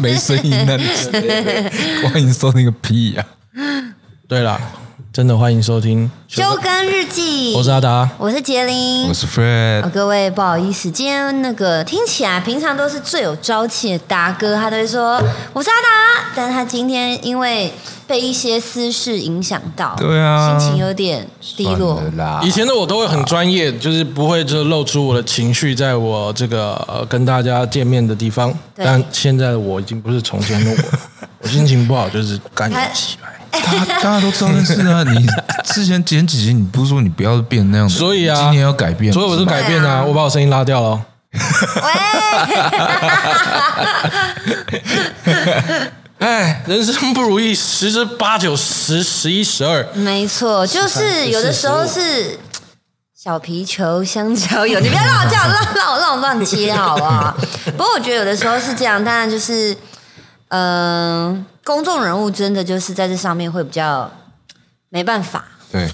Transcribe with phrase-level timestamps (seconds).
[0.00, 1.70] 没声音 那里之类的，
[2.08, 3.24] 欢迎收听个屁呀、
[4.28, 4.60] 对啦，
[5.10, 8.08] 真的欢迎收听，周更日记，我是阿达。
[8.18, 9.14] 我是杰林我。
[9.14, 15.22] 是 Fred，哦，各位不好意思，今天那个听起来平常都是最有朝气的达哥，他都会说
[15.52, 17.72] 我是阿达，但他今天因为
[18.06, 21.26] 被一些私事影响到，对啊心情有点
[21.56, 22.02] 低落
[22.42, 28.52] 以前的我都会很专业，就是不会就露出我的情绪，在我这个呃跟大家见面的地方。
[28.74, 30.98] 但现在的我已经不是从前的我，
[31.42, 32.70] 我心情不好就是干。
[33.52, 35.02] 大大家都知道这事啊。
[35.08, 35.26] 你
[35.64, 41.00] 之前前几集你不是说你不要变那样子，所以啊今年要改变，所以我是改变啊，啊我把我声音拉掉了。
[46.18, 49.84] 哎，人生不如意，十之八九，十十一十二。
[49.94, 52.38] 没错，就是有的时候是
[53.16, 57.36] 小皮球香蕉友，你不要让我这样， 让让我让我乱接好不好？
[57.64, 59.76] 不过我觉得有的时候是这样，当然就是，
[60.48, 64.10] 嗯、公众人物真的就是在这上面会比较
[64.88, 65.88] 没办法，对，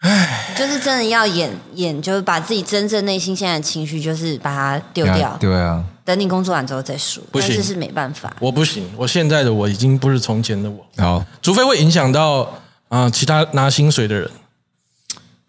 [0.00, 0.54] 唉。
[0.56, 7.22] 就是真的要演演，就是把自己真正内心现在的情绪，就是把它丢掉，对啊，等你工作完之后再说。
[7.30, 7.50] 不行。
[7.50, 12.40] 但是是没办法，我不行，我现在的我已经不是从前的我，好，除非会影响到
[12.88, 14.30] 啊、呃其他拿薪水的人，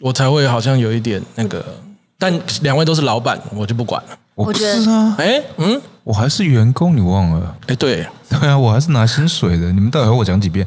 [0.01, 1.65] 我才会好像有一点那个。
[2.19, 4.17] 但两位都是老板，我就不管了。
[4.37, 7.57] 我不我觉得是啊，哎，嗯，我还是员工，你忘了？
[7.65, 9.71] 哎，对，对啊，我还是拿薪水的。
[9.73, 10.65] 你们到底和我讲几遍？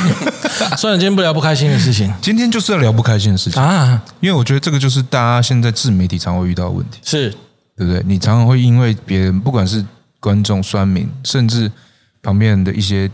[0.76, 2.12] 算了，今天不聊不开心的事情。
[2.20, 7.34] 今天就是要聊不开心的事情，啊，因为我觉得这个就是大家现在自媒体常会遇到的问题，是。
[7.74, 8.02] 对不对？
[8.04, 9.82] 你常常会因为别人，不管是
[10.20, 11.70] 观众、酸民，甚至
[12.20, 13.10] 旁边人的一些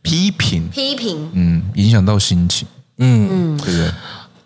[0.00, 1.28] 批评，批评。
[1.34, 3.90] 嗯，影响到心情，嗯，对不对？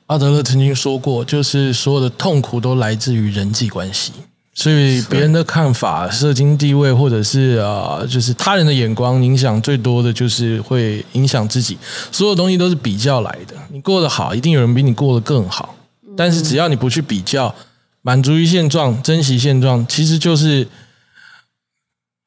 [0.09, 4.11] 阿德勒曾经说过，就是所有的痛苦都来自于人际关系，
[4.55, 11.77] 所以别人的看法、社经地位，或者是啊、呃就是他人的眼光，影响最多的就是会影响自己。
[12.11, 15.75] 所有东西都是比较来的，你过得好，一定有人比你过得更好。
[16.17, 17.55] 但是只要你不去比较，
[18.01, 20.67] 满足于现状，珍惜现状，其实就是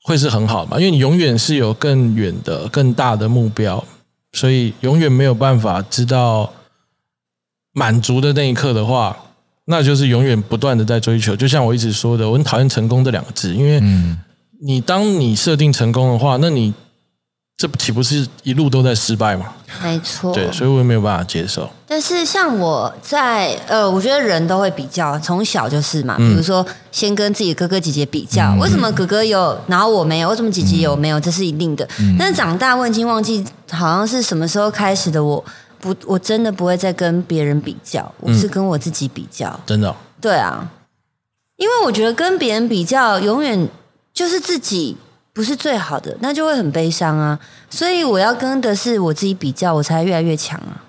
[0.03, 3.83] 会是很好嘛，因为你永远是有更远的、更大的目标，
[4.33, 6.53] 所以永远没有办法知道。
[7.73, 9.15] 满足的那一刻的话，
[9.65, 11.35] 那就是永远不断的在追求。
[11.35, 14.17] 就像我一直说的，我很讨厌成功这两个字，因为嗯，
[14.61, 16.73] 你当你设定成功的话，那你
[17.55, 19.53] 这岂不是一路都在失败吗？
[19.81, 21.69] 没错，对，所以我也没有办法接受。
[21.87, 31.87] 但是像我在呃，我觉得人都会比较，从小就是嘛，比如说先跟自己哥哥姐姐比较，为什么哥哥有，然后我没有，为什么姐姐有没有，这是一定的。
[32.19, 35.43] 但是长大我已经忘记好像是什么时候开始的我。
[35.81, 39.59] 不，我真的不会再跟别人比较，我是跟我自己比较。
[39.65, 40.71] 真的哦、对啊，
[41.57, 43.67] 因为我觉得跟别人比较，永远
[44.13, 44.95] 就是自己
[45.33, 47.39] 不是最好的，那就会很悲伤啊。
[47.69, 50.85] 所以我要跟的是我自己比较，我才越来越强啊。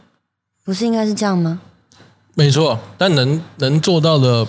[0.64, 1.60] 不是应该是这样吗？
[2.34, 4.46] 没错，但能能做到的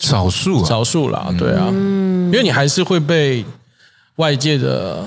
[0.00, 3.44] 少数啊，少数啦，对啊，嗯因为你还是会被
[4.16, 5.06] 外界的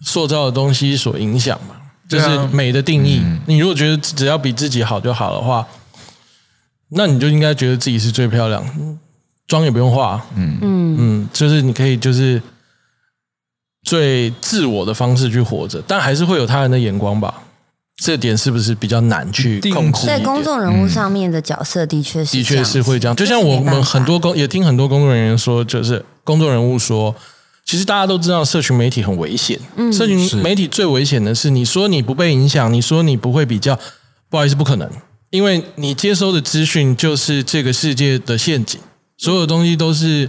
[0.00, 1.76] 塑造的东西所影响嘛。
[2.12, 5.66] 就是美的定义，你如果觉得只要比自己好就好的话，
[6.90, 8.98] 那你就应该觉得自己是最漂亮，嗯
[9.46, 10.58] 妆也不用化，嗯。
[10.60, 10.96] 嗯。
[10.98, 12.40] 嗯，就是你可以就是
[13.82, 17.42] 最自我的方式去活着，但还是会有他人的眼光吧。
[17.96, 20.18] 这点是不是比较难去控制在？
[20.20, 27.14] 公众人物上面的角色的确是的确是会这样，就像我们很多工也听很多工作人员说，就是公众人物说，
[27.72, 29.90] 其实大家都知道社群媒体很危险，嗯。
[29.90, 33.74] 社群媒体最危险的是你说你不被影响，你说你不会比较，
[34.28, 34.86] 不好意思，不可能，
[35.30, 38.78] 因为你接收的资讯就是这个世界的陷阱，
[39.16, 40.28] 所有东西都是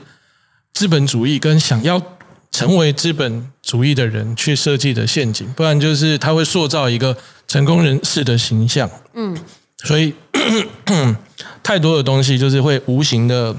[0.74, 2.02] 资本主义跟想要
[2.50, 8.90] 成为资本主义的人去设计的陷阱，不然就是他会塑造一个成功人士的形象。
[9.16, 9.38] 嗯，
[9.84, 10.14] 所以
[11.62, 13.54] 太多的东西就是会无形的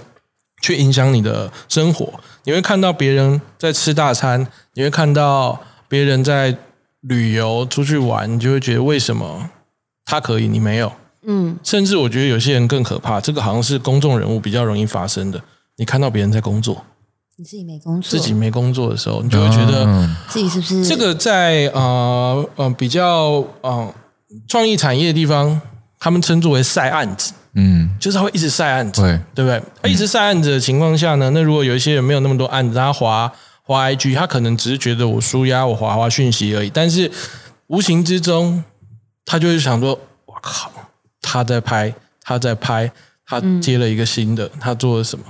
[0.65, 2.09] 去影响你的生活。
[2.45, 6.57] 你会看到别人在吃大餐，你会看到别人在
[7.03, 9.51] 旅游出去玩，你就会觉得为什么
[10.07, 10.91] 他可以，你没有？
[11.27, 15.39] 嗯，甚至我觉得有些人更可怕，这个好像是公众人物比较容易发生的。
[15.77, 16.83] 你看到别人在工作，
[17.37, 23.95] 你自己没工作，自己没工作的时候，你就会觉得嗯自己是不是这个在呃呃比较呃
[24.49, 25.61] 创意产业的地方，
[25.99, 29.63] 他们称作为晒案子，嗯，就是他会一直晒案子，对，对不对？
[29.83, 33.31] 他一直晒案子的情况下呢，那如果有一些人没有那么多案子，他滑
[33.63, 37.11] 滑 IG，他可能只是觉得我输压，我滑滑讯息而已，但是
[37.69, 38.63] 无形之中，
[39.25, 40.71] 他就会想说：“我靠，
[41.23, 42.91] 他在拍，他在拍，
[43.27, 45.25] 他接了一个新的，他做了什么？”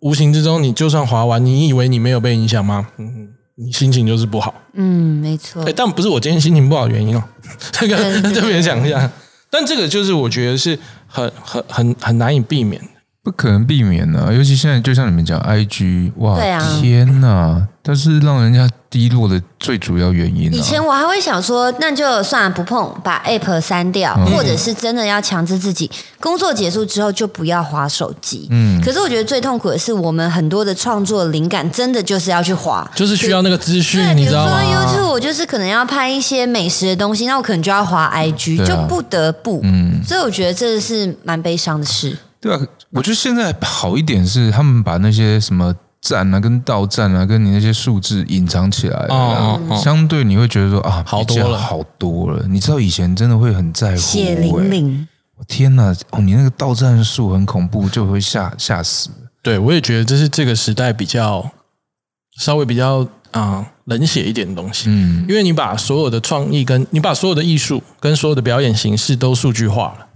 [0.00, 2.88] 无形之中，你就算滑完，你以为你没有被影响吗？
[2.98, 4.54] 嗯，你心情就是不好。
[4.74, 7.22] 嗯，没错哎，，但不是我今天心情不好的原因哦，
[7.72, 7.96] 这个
[8.32, 9.10] 特别讲一下。
[9.50, 12.80] 但这个就是我觉得是很很很很难以避免。
[13.20, 20.52] 不可能避免的、尤其现在就像你们讲，IG，哇，啊天哪，但是让人家低落的最主要原因、啊。
[20.52, 28.46] 以前我还会想说，那就算了不碰，把 app 删掉，嗯或者是真的要强制自己工作结束之后就不要划手机。
[28.50, 32.90] 嗯可是我觉得最痛苦的是，我们很多的创作灵感真的就是要去划。
[32.94, 39.60] 就是需要那个资，讯，你知道吗？YouTube，我就是可能要拍一些美食的东西，那我可能就要划 IG，、啊就不得不。
[39.64, 42.16] 嗯，所以我觉得这是蛮悲伤的事。
[42.40, 42.60] 对啊，
[42.92, 52.46] 我觉得现在好一点是他们把那些什么赞啊、跟到站啊、跟你那些数字隐藏起来了哦哦哦相对你会觉得说啊，好多了比较好多了。
[52.48, 55.94] 你知道以前真的会很在乎、血淋欸淋，我天哪！
[56.10, 59.10] 哦，你那个到站数很恐怖，就会吓吓死。
[59.42, 61.50] 对我也觉得这是这个时代比较
[62.38, 64.88] 稍微比较啊、冷血一点的东西。
[64.88, 70.06] 嗯，因为你把所有的创意跟你把所有的艺术跟所有的表演形式都数据化了，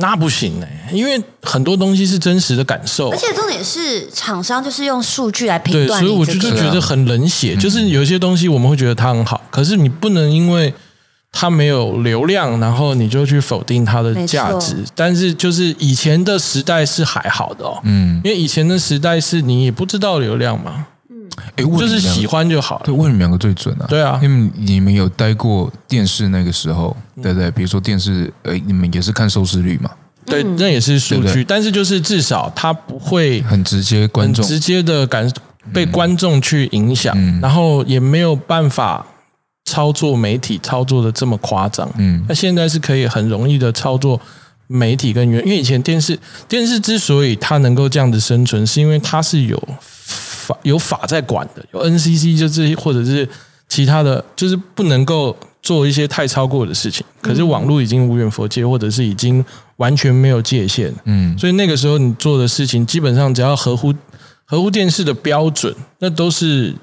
[0.00, 3.10] 那不行哎、因为很多东西是真实的感受。
[3.10, 3.16] 而。
[3.16, 10.72] 且重点是厂商就是用数据来评对，断所以我就是觉得很冷血，就是有一些东西我们会觉得它很好，可是你不能因为
[11.32, 14.76] 它没有流量，然后你就去否定它的价值。
[14.94, 20.86] 但是就是以前的时代是还好的哦，嗯，因为以前的时代是你也不知道流量嘛，
[21.58, 22.82] 哎，就是喜欢就好了。
[22.84, 23.86] 对，问你们两个最准啊。
[23.88, 27.50] 对啊因为你们有待过电视那个时候，对不对？
[27.50, 29.90] 比如说电视，呃，你们也是看收视率嘛，
[30.24, 35.30] 对，那也是数据，对对但是就是至少它不会很直接，观众直接的感
[35.72, 39.04] 被观众去影响，嗯然后也没有办法
[39.64, 41.90] 操作媒体操作的这么夸张。
[41.98, 44.20] 嗯那现在是可以很容易的操作
[44.66, 49.62] 媒体跟原，因为以前电视电视之所以它能够这样子生存，是因为它是有
[50.48, 53.28] 法有法在管的，有 NCC 就这些或者是
[53.68, 57.04] 其他的，就是不能够做一些太超过的事情。
[57.20, 59.44] 可是网络已经无远佛界，或者是已经
[59.76, 63.92] 完全没有界限，嗯所以那个时候你做的事情，基本上只要合乎
[64.44, 66.74] 合乎电视的标准，那都是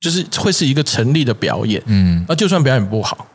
[0.00, 1.82] 就是会是一个成立的表演。
[1.86, 3.26] 嗯那就算表演不好，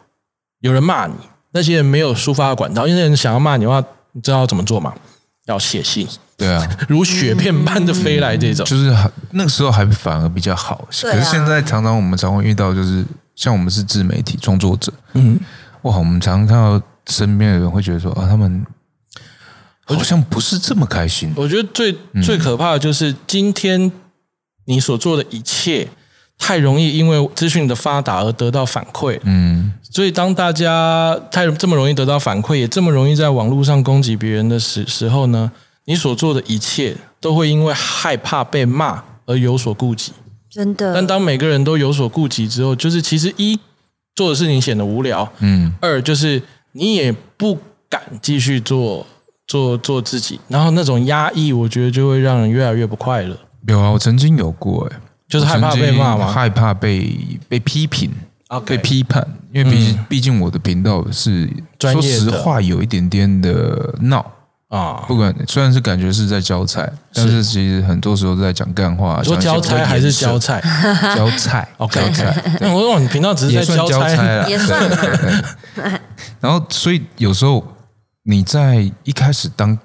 [0.59, 1.13] 有人骂你，
[1.51, 4.93] 那些人没有抒发的管道，因为人想要骂你的话，你知道要怎么做吗？
[5.47, 6.07] 要写信，
[6.37, 8.65] 对啊， 如雪片般的飞来这种。
[8.65, 8.95] 就是
[9.31, 10.75] 那个时候还反而比较好。
[10.75, 13.03] 啊可是现在常常我们常会遇到，就是
[13.35, 15.37] 像我们是自媒体创作者，嗯，
[15.81, 18.65] 哇，我们常常看到身边的人会觉得说啊，他们
[19.85, 21.33] 好像不是这么开心。
[21.35, 23.91] 我觉得最嗯最可怕的就是今天
[24.65, 25.87] 你所做的一切。
[26.37, 35.51] 太容易因为资讯的发达而得到反馈，嗯所以当大家太这么容易得到反馈，也这么容易在网络上攻击别人的时时候呢，
[35.85, 40.13] 你所做的一切都会因为害怕被骂而有所顾忌。
[40.49, 40.93] 真的。
[40.93, 43.59] 但当每个人都有所顾忌之后，就是其实一
[44.15, 46.41] 做的事情显得无聊，嗯二就是
[46.73, 47.57] 你也不
[47.89, 49.05] 敢继续做
[49.47, 53.35] 做做自己，然后那种压抑，我觉得就会让人越来越不快乐。
[53.67, 54.97] 有啊，我曾经有过哎、
[55.27, 56.25] 就是害怕被骂吗？
[56.25, 58.11] 我害怕被被批评
[58.65, 62.19] 被批判，因为毕竟、毕竟我的频道是说专业的。
[62.19, 64.33] 实话有一点点的闹。
[64.69, 69.23] 啊，不管虽然是感觉是在教菜，但是其实很多时候都在讲干话。
[69.23, 70.61] 说交讲一些比较差还是教菜？
[71.15, 71.69] 教菜？
[71.79, 72.01] OK。
[72.01, 72.43] 交菜。
[72.59, 74.49] 那我说你频道只是在交交差了，
[76.41, 77.65] 然后，所以有时候
[78.23, 79.79] 你在一开始当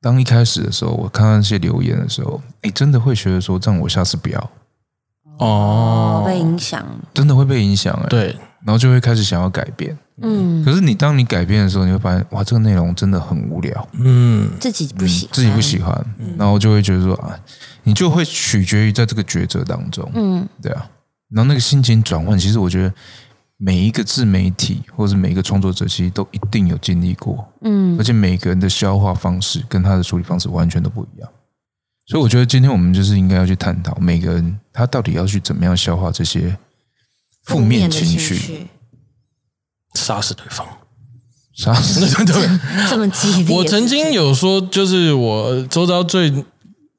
[0.00, 4.50] 当一开始的时候，我看到那些留言的时候，你，真的会觉得说，这样我下次不要，
[5.38, 6.84] 哦，哦，被影响。
[7.14, 9.96] 真的会被影响哎。，对，然后就会开始想要改变。
[10.20, 17.38] 嗯，可是你当你改变的时候，你会发现，哇，这个内容真的很无聊，嗯，自己不喜欢，自己不喜欢，然后就会觉得说啊，
[17.84, 20.84] 你就会取决于在这个抉择当中，嗯，对啊，
[21.30, 22.92] 然后那个心情转换，其实我觉得
[23.58, 27.96] 每一个自媒体或者每一个创作者，其实都一定有经历过，嗯。
[27.96, 31.28] 而且每个人的消化方式跟他的处理方式完全都不一样。
[32.08, 36.56] 所以我觉得今天我们就是应该要去探讨每个人他到底要去怎么样消化这些
[37.44, 38.66] 负面情情绪，
[39.94, 40.66] 杀死对方。
[41.54, 42.48] 杀死 对，
[42.88, 43.56] 这么激烈。
[43.56, 46.32] 我曾经有说，就是我周遭最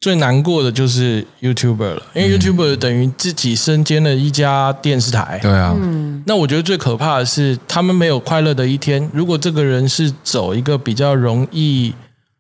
[0.01, 5.39] 最难过的就是 YouTuber 了，因为 YouTuber 等于自己身兼了一家电视台。
[5.42, 5.74] 对啊，
[6.25, 9.10] 那我觉得最可怕的是，他们没有快乐的一天。
[9.13, 11.94] 如果这个人是走一个比较容易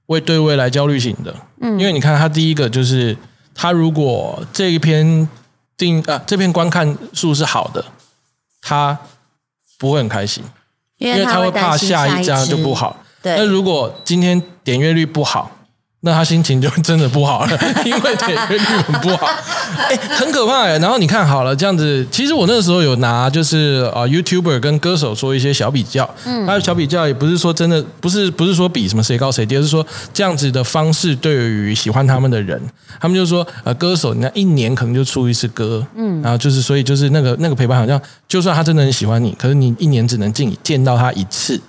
[0.09, 3.15] 为对未来焦虑型的，嗯，因为你看他第一个就是
[3.55, 5.27] 他如果这一篇
[5.77, 7.83] 定啊这篇观看数是好的，
[8.61, 8.97] 他
[9.77, 10.43] 不会很开心，
[10.97, 12.73] 因因为他会怕下一张就不。
[12.73, 13.03] 好。
[13.21, 15.51] 那，如果今天点阅率不好，
[16.01, 32.61] 那他心情就真的不好了， 因为点阅率很不好，哎、很可怕哎、然后你看好了，这样子，其实我那个时候有拿就是啊、YouTuber 跟歌手做一些小比较，嗯，他的小比较也不是说真的，不是不是说比什么谁高谁低，而是说这样子的方式对于喜欢他们的人，
[33.01, 41.59] 他们就说呃，歌手你看一年可能就出一次歌，嗯，然后就是所以就是那个那个陪伴好像，就算他真的很喜欢你，可是你一年只能见见到他一次，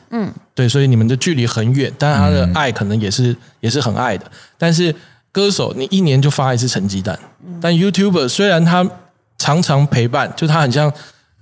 [0.60, 4.30] 对，所以你们的距离很远，但是他的爱可能也是、也是很爱的。
[4.58, 4.94] 但是
[5.32, 7.18] 歌手，你一年就发一次成绩单，
[7.62, 8.86] 但 YouTuber 虽然他
[9.38, 10.92] 常常陪伴，就他很像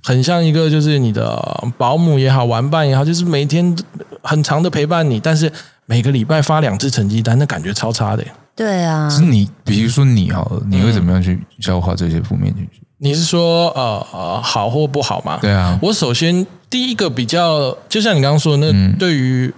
[0.05, 1.37] 很像一个就是你的
[1.77, 3.77] 保姆也好，玩伴也好，就是每天
[4.23, 5.51] 很长的陪伴你，但是
[5.87, 8.33] 每个礼拜发两次成绩单，那感觉超差的耶。
[8.55, 12.83] 对啊，是你，比如说你好了，你会怎么样去消化这些负面情绪？
[12.99, 15.39] 你是说呃呃好或不好吗？
[15.41, 19.53] 对啊，我首先第一个比较，就像你刚刚说的，那对于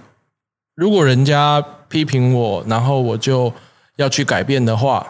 [0.75, 3.51] 如果人家批评我，然后我就
[3.97, 5.05] 要去改变的话，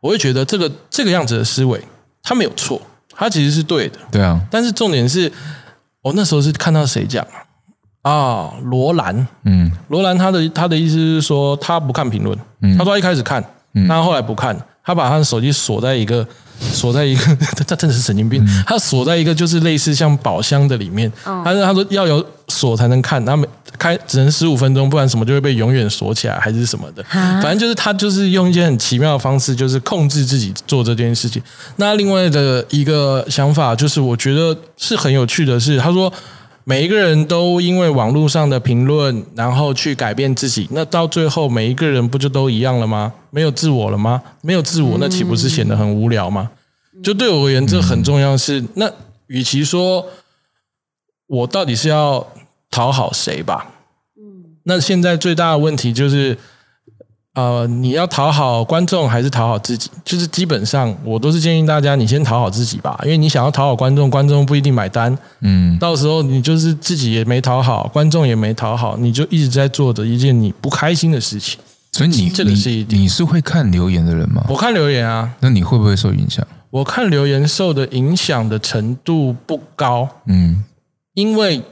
[0.00, 1.80] 我会觉得这个这个样子的思维，
[2.22, 2.80] 他没有错，
[3.14, 3.98] 他其实是对的。
[4.12, 5.30] 对啊，但是重点是，
[6.02, 7.26] 我那时候是看到谁讲
[8.02, 8.10] 啊？
[8.10, 9.70] 啊，罗兰，嗯。
[9.88, 12.38] 罗兰他的他的意思是说，他不看评论，
[12.78, 13.44] 他说他一开始看，
[13.88, 16.26] 但后来不看，他把他的手机锁在一个
[16.72, 31.42] 锁在一个， 他真的是神经病，他锁在一个就是类似像宝箱的里面，他说他说要有锁才能看，他们开只能十五分钟，不然什么就会被永远锁起来还是什么的，反正就是他就是用一些很奇妙的方式，就是控制自己做这件事情。
[31.76, 36.12] 那另外的一个想法就是，我觉得是很有趣的是，他说。
[36.70, 43.12] 每一个人都因为网络上的评论，然后去改变自己，那到最后每一个人不就都一样了吗？
[43.30, 44.22] 没有自我了吗？
[44.40, 46.48] 没有自我，那岂不是显得很无聊吗？
[47.02, 48.64] 就对我而言，这很重要是。
[48.74, 48.88] 那
[49.26, 50.06] 与其说
[51.26, 52.24] 我到底是要
[52.70, 53.72] 讨好谁吧，
[54.62, 56.38] 那现在最大的问题就是，
[57.34, 59.88] 呃，你要讨好观众还是讨好自己？
[60.04, 65.16] 就是基本上我都是建议大家，你先讨好自己吧，因为你想要讨好观众，观众不一定买单。
[65.40, 71.60] 嗯，到时候你就是自己也没讨好，观众也没讨好，你就一直在做着一件你不开心的事情。
[71.92, 74.44] 所以你这个是一你是会看留言的人吗？
[74.48, 76.46] 我看留言啊，那你会不会受影响？
[76.70, 80.64] 我看留言受的影响的程度不高，嗯，
[81.14, 81.62] 因为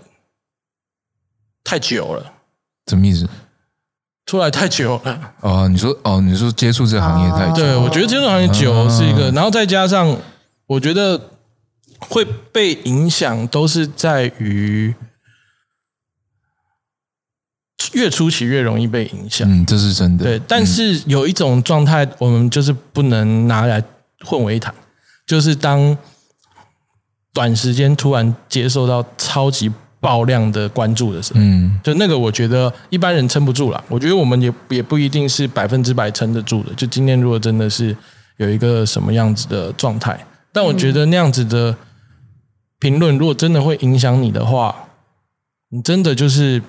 [1.62, 2.33] 太久了，
[2.88, 3.29] 什么意思？
[4.28, 5.32] 出来太久了。
[5.40, 10.14] 哦，你说哦，你说接触这个行业太久，对，我觉得接触行业久是一个，然后再加上
[10.66, 11.18] 我觉得
[11.99, 14.94] 会被影响，都是在于
[17.94, 19.50] 越初期越容易被影响。
[19.50, 20.25] 嗯，这是真的。
[20.25, 23.82] 对，但是有一种状态，我们就是不能拿来
[24.26, 24.75] 混为一谈，
[25.26, 25.97] 就是当
[27.32, 33.85] 短时间突然接受到超级爆量的关注的时候，嗯，就那个我觉得一般人撑不住了。
[33.88, 36.73] 我觉得我们也也不一定是百分之百撑得住的。
[36.75, 37.97] 就今天如果真的是
[38.37, 40.19] 有一个什么样子的状态，
[40.52, 41.75] 但我觉得那样子的
[42.78, 44.75] 评论，如果真的会影响你的话，
[45.71, 46.62] 你真的就是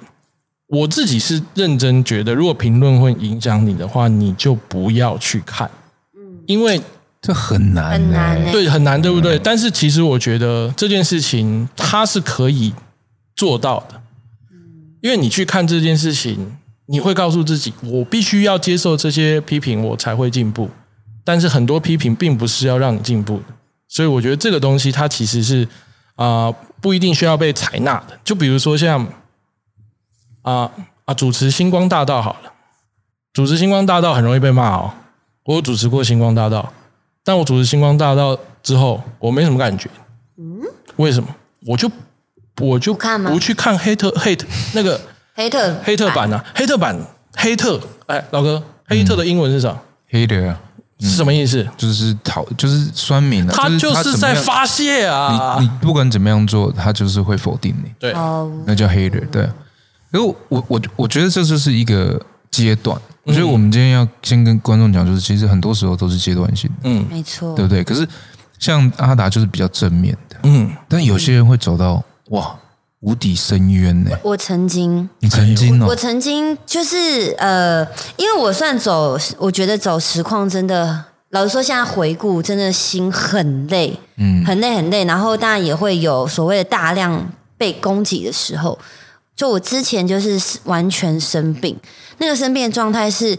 [0.68, 5.70] 我自己是认真觉得，如果评论会影响你的话，你就不要去看，
[6.16, 6.40] 嗯。
[6.48, 6.82] 因为
[7.22, 8.52] 这很难、欸，很难欸。
[8.52, 9.38] 对很难，对不对？
[9.38, 12.74] 但是其实我觉得这件事情它是可以
[13.40, 14.02] 做到的，
[15.00, 20.70] 因为你去看这件事情，你会告诉自己，我必须要接受这些批评，我才会进步。
[21.24, 23.46] 但是很多批评并不是要让你进步的，
[23.88, 25.64] 所以我觉得这个东西它其实是
[26.16, 28.20] 啊、呃不一定需要被采纳的。
[28.26, 29.08] 就比如说像
[30.42, 30.70] 啊
[31.06, 32.52] 啊主持星光大道好了，
[33.32, 34.94] 主持星光大道很容易被骂哦。
[35.46, 36.74] 我有主持过星光大道，
[37.24, 39.90] 但我主持星光大道之后，我没什么感觉。
[40.38, 40.62] 嗯，
[40.98, 41.34] 为什么？
[41.66, 41.90] 我就
[42.60, 45.00] 我就不看吗不去看黑特 hate 那个
[45.34, 46.96] 黑特黑特版啊，黑特版
[47.36, 49.78] 黑特，哎，老哥，黑特的英文是啥
[50.12, 50.60] ？hater 啊，
[51.00, 51.66] 是什么意思？
[51.78, 55.58] 就是讨，就是酸民啊，他就就是在发泄啊！
[55.60, 59.26] 你你不管怎么样做，他就是会否定你，对，哦，那叫 hater。
[59.30, 59.44] 对，
[60.12, 62.20] 因为我我我觉得这就是一个
[62.52, 63.00] 阶段。
[63.24, 67.84] 我嗯觉得我们今天要先跟观众讲，就是其实很多时候都是阶段性的，嗯没错，对不对？
[67.84, 68.08] 可是
[68.58, 72.60] 像阿达就是比较正面的，嗯，但有些人会走到哇
[73.02, 74.12] 无底深渊呢。
[74.24, 77.86] 我曾经你曾经我哦，曾经就是呃，
[78.18, 85.06] 因为我算走，我觉得走实况真的，老实说，现在回顾真的心很累，嗯很累很累。
[85.06, 88.78] 然后当然也会有所谓的大量被攻击的时候。
[89.36, 91.74] 就我之前就是完全生病，
[92.18, 93.38] 那个生病的状态是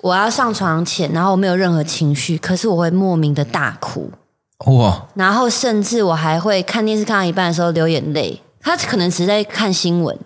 [0.00, 4.10] 我要上床前，然后我没有任何情绪，可是我会莫名的大哭，
[4.66, 8.40] 哇，然后甚至我还会看电视看到一半的时候流眼泪。
[8.64, 10.16] 他可能只是在看新闻，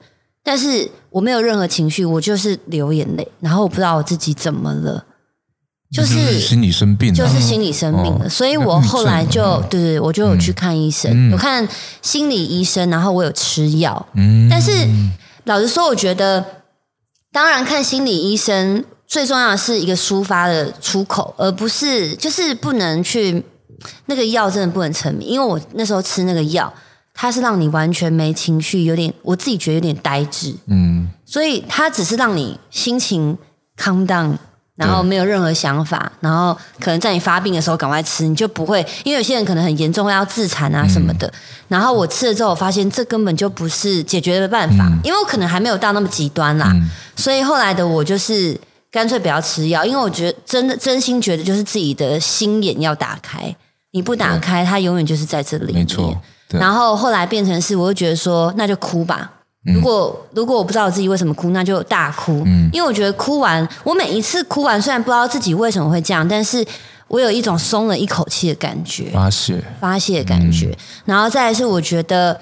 [0.45, 5.03] 但是我没有任何情绪，我就是流眼泪，然后我不知道我自己怎么了，
[5.91, 8.29] 就就是心理生病了，就是心理生病了，哦。
[8.29, 11.31] 所以我后来就对对，我就有去看医生，嗯。
[11.31, 11.67] 有看
[12.03, 14.47] 心理医生，然后我有吃药，嗯。
[14.51, 14.87] 但是
[15.45, 16.45] 老实说，我觉得
[17.33, 23.43] 当然看心理医生最重要的是一个抒发的出口，而不是就是不能去
[24.07, 26.73] 那个药真的不能沉迷，因为我那时候吃那个药，
[27.15, 33.37] 它是让你完全没情绪，有点我自己觉得有点呆滞，嗯所以它只是让你心情
[33.77, 34.37] calm down，
[34.77, 41.33] 然后没有任何想法，然后可能在你发病的时候赶快吃，你就不会，因为有些人可能很严重会要自残啊什么的。
[41.69, 46.73] 然后我吃了之后，我发现这根本就不是解决的办法，因为我可能还没有到那么极端啦。
[47.17, 48.57] 所以后来的我就是
[48.93, 53.57] 干脆不要吃药，因为我觉得真的真心觉得就是自己的心眼要打开，
[53.97, 55.73] 你不打开，它永远就是在这里。
[55.73, 56.15] 没错，
[56.51, 59.33] 然后后来变成是，我就觉得说，那就哭吧。
[59.73, 62.45] 如果如果我不知道我自己为什么哭，那就大哭。
[62.71, 66.63] 因为我觉得哭完，我每一次哭完，虽然不知道自己为什么会这样，但是
[67.09, 70.77] 我有一种松了一口气的感觉，发泄，发泄的感觉。
[71.07, 72.39] 然后再来是，我觉得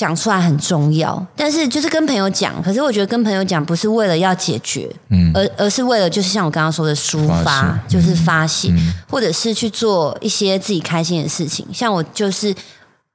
[0.00, 2.62] 讲出来很重要，但是就是跟朋友讲。
[2.62, 8.72] 可是我觉得跟朋友讲不是为了要解决，嗯而而是为了就是像我刚刚说的抒发，发就是发泄，
[9.10, 11.66] 或者是去做一些自己开心的事情。
[11.70, 12.54] 像我就是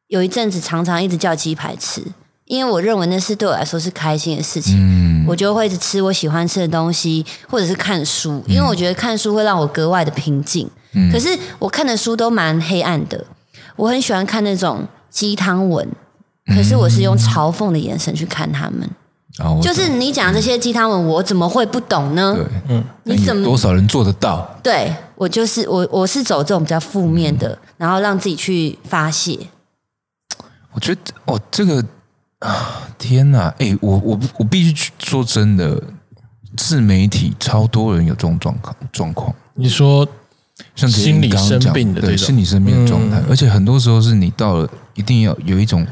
[0.10, 2.04] 有一阵子常常一直叫鸡排吃，
[2.46, 4.76] 因为我认为那是对我来说是开心的事情。
[4.78, 10.70] 嗯我就会一直吃我喜欢吃的东西，或者是看书，因为我觉得看书会让我格外的平静。
[10.94, 11.28] 嗯可是
[11.58, 13.26] 我看的书都蛮黑暗的，
[13.76, 15.88] 我很喜欢看那种鸡汤文，
[16.48, 18.90] 可是我是用嘲讽的眼神去看他们。
[19.38, 22.34] 然后就是你讲这些鸡汤文，我怎么会不懂呢？
[22.38, 24.50] 对，嗯，你怎么多少人做得到？
[24.64, 29.38] 对我就是我，我是走这种比较负面的，然后让自己去发泄。
[30.72, 31.84] 我觉得哦，这个
[32.40, 33.54] 啊，天哪！
[33.60, 35.84] 哎，我我我必须去说真的，
[36.56, 40.08] 自媒体超多人有这种状况状况，你说
[40.76, 45.86] 像铁心理生病的这种心理生病的状态，嗯而且很多时候是你到了一定要有一种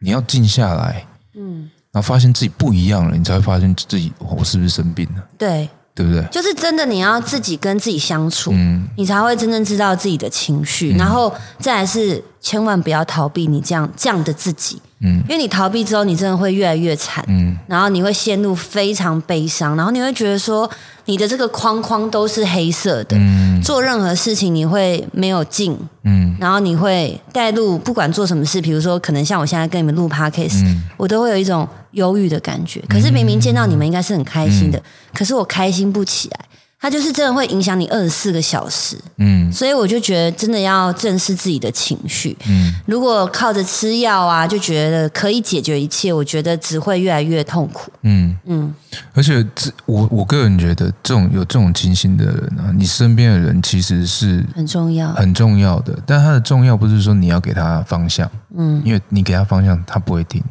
[0.00, 6.22] 你要静下来，嗯，然后发现自己不一样了，你才会发现自己哦我是不是生病了，对，对不对？
[6.30, 8.88] 就是真的，你要自己跟自己相处，嗯。
[8.96, 15.22] 你才会真正知道自己的情绪，然后再来是千万不要逃避你这样这样的自己，嗯。
[15.28, 17.56] 因为你逃避之后，你真的会越来越惨，嗯。
[17.66, 20.68] 然后你会陷入非常悲伤，然后你会觉得说
[21.04, 23.60] 你的这个框框都是黑色的，嗯。
[23.62, 26.34] 做任何事情你会没有劲，嗯。
[26.40, 30.82] 然后你会带入，不管做什么事，比如说可能像我现在跟你们录 podcast，、嗯。
[30.96, 32.82] 我都会有一种忧郁的感觉。
[32.88, 34.82] 可是明明见到你们应该是很开心的，嗯。
[35.12, 36.46] 可是我开心不起来。
[36.80, 39.52] 它就是真的会影响你二十四个小时，嗯。
[39.52, 42.36] 所以我就觉得真的要正视自己的情绪。
[42.48, 47.90] 嗯，如果靠着吃药啊，就觉得可以解决一切，我觉得只会越来越痛苦。
[48.02, 48.72] 嗯，嗯，
[49.12, 55.12] 而且这我我个人觉得，这种有这种情形的人啊，你身边的人其实是很重要。
[55.14, 60.42] 很重要的，但他的重要不是说你要给他方向，嗯，因为你给他方向，他不会听，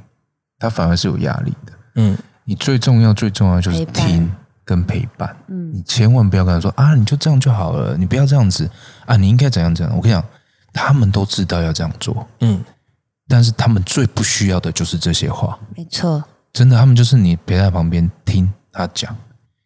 [0.60, 1.74] 他反而是有压力的。
[1.96, 4.30] 嗯，你最重要最重要就是听
[4.70, 8.70] 跟陪伴，嗯，你千万不要跟他说啊，你就这样就好了，你不要这样子。
[9.08, 9.96] 啊，你应该怎样怎样。
[9.96, 10.24] 我跟你讲，
[10.72, 12.64] 他们都知道要这样做，嗯，
[13.28, 15.58] 但是他们最不需要的就是这些话。
[15.76, 19.16] 没错，真的，他们就是你陪在旁边听他讲，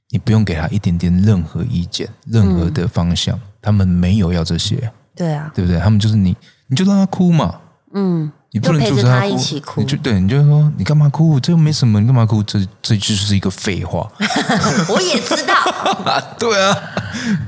[0.09, 5.77] 你不用给他一点点任何意见、任何的方向，他们没有要这些，对啊，对不对？
[5.81, 6.33] 他们就是你，
[6.67, 7.59] 你就让他哭嘛，
[7.93, 11.39] 嗯，你不能就陪着他哭，一起哭你就对，你就说你干嘛哭？
[11.39, 12.43] 这又没什么，你干嘛哭？
[12.43, 14.07] 这这就是一个废话。
[14.87, 15.55] 我也知道。
[16.37, 16.77] 对啊，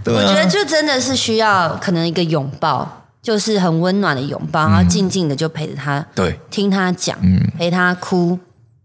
[0.03, 8.37] 对啊，我觉得就真的是需要可能一个拥抱，就是很温暖的拥抱，然后静静的就陪着他，对，听他讲，嗯陪他哭，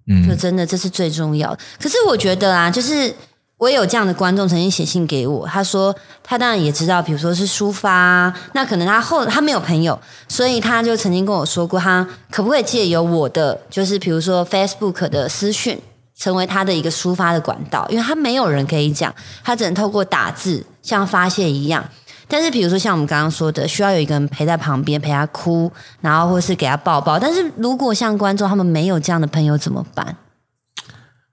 [0.07, 1.59] 嗯就真的这是最重要的。
[1.81, 3.15] 可是我觉得啊，就是
[3.61, 5.95] 我也有这样的观众曾经写信给我，他说
[6.25, 9.97] 他当然也知道，比如说是抒发，那可能他后他没有朋友，
[10.27, 15.79] 所以他就曾经跟我说过，他可不可以借由我的，就是比如说 Facebook 的私讯。
[16.17, 21.83] 成为他的一个抒发的管道，因为他没有人可以讲，他只能透过打字，像发泄一样。
[22.29, 27.19] 但是，比如说像我们刚刚说的，需要有一个人陪在旁边，陪他哭，然后或是给他抱抱。
[27.19, 30.15] 但是如果像观众他们没有这样的朋友怎么办？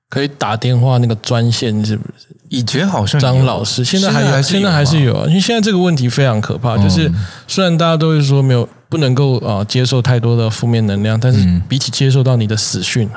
[0.09, 2.27] 可以打电话那个专线是不是？
[2.49, 7.11] 以前好像张老师现在还有，还现在还是有有啊，因为现在这个问题非常可怕，就是
[7.47, 13.09] 虽然大家都会说没有不能够啊、呃接受太多的负面能量，但是比起接受到你的死讯，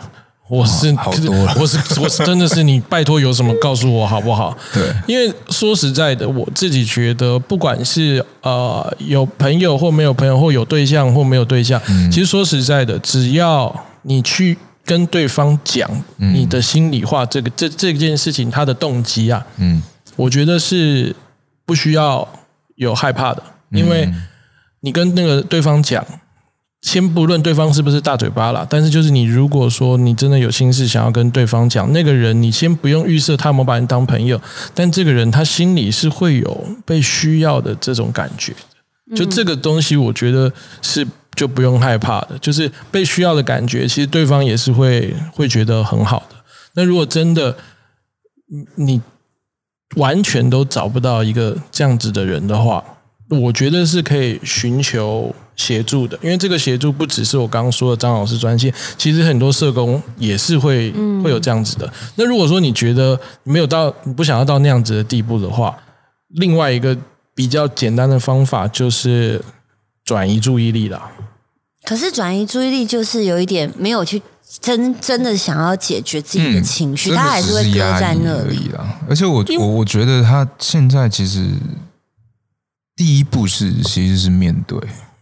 [0.48, 1.54] 我是好多了。
[1.60, 4.56] 我是我是 真的是你拜托有什么告诉我好不好？
[4.74, 4.82] 对。
[5.06, 13.72] 因为说实在的，我自己觉得，不管是呃有朋友或没有朋友，或有对象或没有对象，其实说实在的，只要
[14.02, 14.58] 你去
[14.90, 19.80] 跟对方讲你的心里话，这个这这件事情他的动机啊，嗯。
[20.16, 21.14] 我觉得是
[21.64, 22.28] 不需要
[22.74, 24.12] 有害怕的，因为
[24.80, 26.04] 你跟那个对方讲，
[26.82, 34.38] 先不论对方是不是大嘴巴啦，但是就是你如果说你真的有心事想要跟对方讲，那个人你先不用预设他有没有把你当朋友，
[34.74, 38.52] 但这个人他心里是会有被需要的这种感觉
[39.08, 41.06] 的，就这个东西，我觉得是。
[41.34, 46.36] 就不用害怕的，就是被需要的感觉，其实对方也是会会觉得很好的。
[46.74, 47.56] 那如果真的
[48.76, 49.00] 你
[49.96, 52.82] 完全都找不到一个这样子的人的话，
[53.28, 60.90] 我觉得是可以寻求协助的，因为这个协助不只是我刚刚说的张老师专线，其实很多社工也是会
[61.22, 61.92] 会有这样子的。
[62.16, 65.76] 那如果说你觉得没有到你不想要到那样子的地步的话，
[66.30, 66.96] 另外一个
[67.34, 69.40] 比较简单的方法就是
[70.10, 71.08] 转移注意力啦。
[71.84, 74.20] 可是转移注意力就是有一点没有去
[74.60, 78.56] 真真的想要解决自己的情绪，他还是会搁在那而里。
[78.56, 78.98] 已啦。
[79.08, 81.46] 而且我我我觉得他现在其实
[82.96, 84.76] 第一步是其实是面对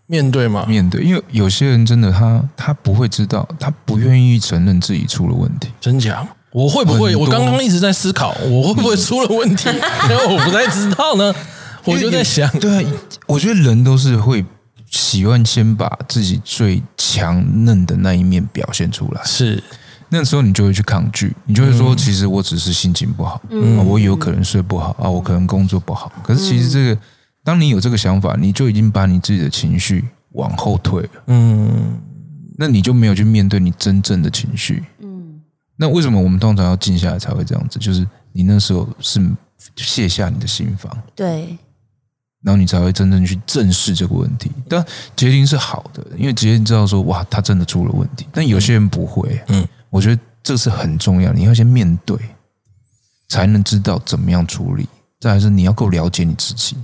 [0.07, 5.69] 面对嘛，面对，因为有些人真的他他不会知道，他不愿意承认自己出了问题。
[5.79, 6.27] 真假？
[6.51, 7.15] 我会不会？
[7.15, 9.69] 我刚刚一直在思考，我会不会出了问题？
[10.09, 11.35] 因为我不太知道呢。
[11.85, 12.93] 我就在想，对啊，
[13.27, 14.45] 我觉得人都是会
[14.91, 19.63] 喜欢先把自己最强嫩的那一面表现出来，是。
[20.11, 26.11] 那时候你就会去抗拒，你就会说，其实我只是心情不好，啊我有可能睡不好啊，我可能工作不好。
[26.25, 27.01] 可是其实这个，
[27.45, 32.01] 当你有这个想法，你就已经把你自己的情绪往后退了，嗯，
[32.57, 34.83] 那你就没有去面对你真正的情绪。
[35.03, 35.43] 嗯，
[35.77, 37.79] 那为什么我们通常要静下来才会这样子？
[37.79, 39.21] 就是你那时候是
[39.77, 41.59] 卸下你的心防，对，
[42.43, 44.51] 然后你才会真正去正视这个问题。
[44.69, 44.85] 但
[45.17, 48.27] 杰林是好的，因为杰林知道说，哇，他真的出了问题。
[48.33, 52.17] 但有些人不会，嗯，我觉得这是很重要，你要先面对，
[53.29, 54.89] 才能知道怎么样处理。
[55.21, 56.77] 再来是你要够了解你自己，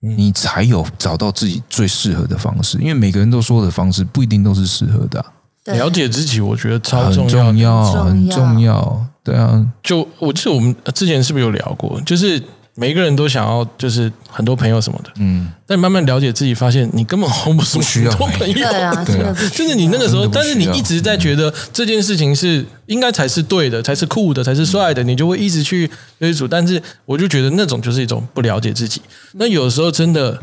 [0.00, 2.78] 你才有找到自己最适合的方式。
[2.78, 5.32] 因为每个人都说的方式不一定都是适合的啊、
[5.66, 7.54] 了解自己，我觉得超很重要很。
[7.54, 9.06] 重要，很重要。
[9.22, 12.00] 对啊，就我记得我们之前是不是有聊过？
[12.00, 12.42] 就是
[12.76, 15.10] 每一个人都想要，就是很多朋友什么的。
[15.16, 18.54] 嗯，但你慢慢了解自己，发现你根本 hold 不住需要很多朋友。
[18.54, 26.48] 对啊，真的不需就是你那个时候，但是你一直在觉得这件事情是应该才是对的，才是酷的，才是帅的，你就会一直去追逐。
[26.48, 29.02] 但是我就觉得那种就是一种不了解自己。
[29.32, 30.40] 那有时候真的，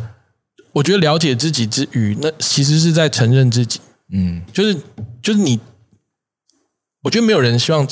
[0.74, 3.80] 我觉得了解自己之余，那其实是在承认自己。
[4.14, 4.76] 嗯，就是
[5.22, 5.60] 就是你，
[7.04, 7.88] 我觉得没有人希望，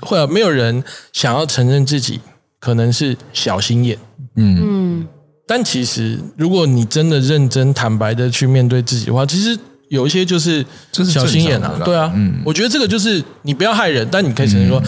[0.00, 2.20] 或者没有人想要承认自己
[2.58, 3.98] 可能是小心眼。
[4.36, 5.06] 嗯，嗯，
[5.46, 12.42] 但其实，如果你真的认真坦白的去面对自己的话，其实有一些就是小心眼啊对啊，嗯。
[12.44, 14.82] 我觉得这个就是你不要害人，但你可以承认说，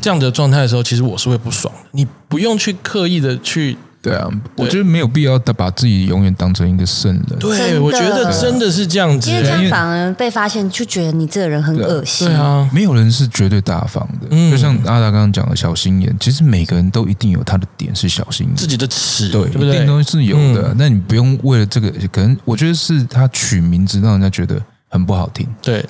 [0.00, 3.76] 这样的状态的时候，其实我是会不爽的，你不用去刻意的去。
[4.02, 7.38] 对啊，我觉得没有必要把自己永远当成一个圣人。
[7.38, 9.30] 对，我觉得真的是这样子。
[9.30, 12.26] 因为这欸，样反而被发现，就觉得你这个人很恶心。
[12.26, 14.50] 对啊，没有人是绝对大方的，嗯。
[14.50, 19.76] 就像阿达刚刚讲的小心眼，其实每个人都一定有他的点是小心眼，自己的尺，对，对不对？
[19.76, 20.74] 一定都是有的。
[20.76, 25.84] 那你不用为了这个，可能我觉得是他取名字让人家觉得很不好听，对，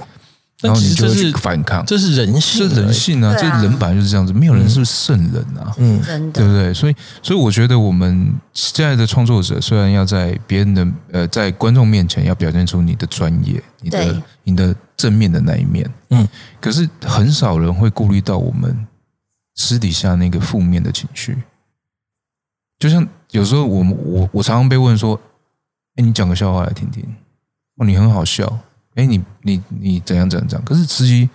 [0.63, 5.75] 然后你就会去反抗，这是人性这，人性啊这人本来就是这样子，没有人是圣人啊。
[5.77, 6.01] 嗯，
[6.33, 6.73] 对不对？
[6.73, 16.27] 所以，所以我觉得我们现在的创作者虽然要在别人的呃，在观众面前要表现出你的专业、你的你的正面的那一面，嗯，
[16.61, 18.87] 可是很少人会顾虑到我们
[19.57, 21.37] 私底下那个负面的情绪。
[22.79, 25.21] 就像有时候我们我我常常被问说
[25.97, 27.05] ：“哎，你讲个笑话来听听。”
[27.79, 28.59] 哦，你很好笑。
[28.95, 30.65] 哎，你你你怎样怎样怎样？
[30.65, 31.29] 可是实际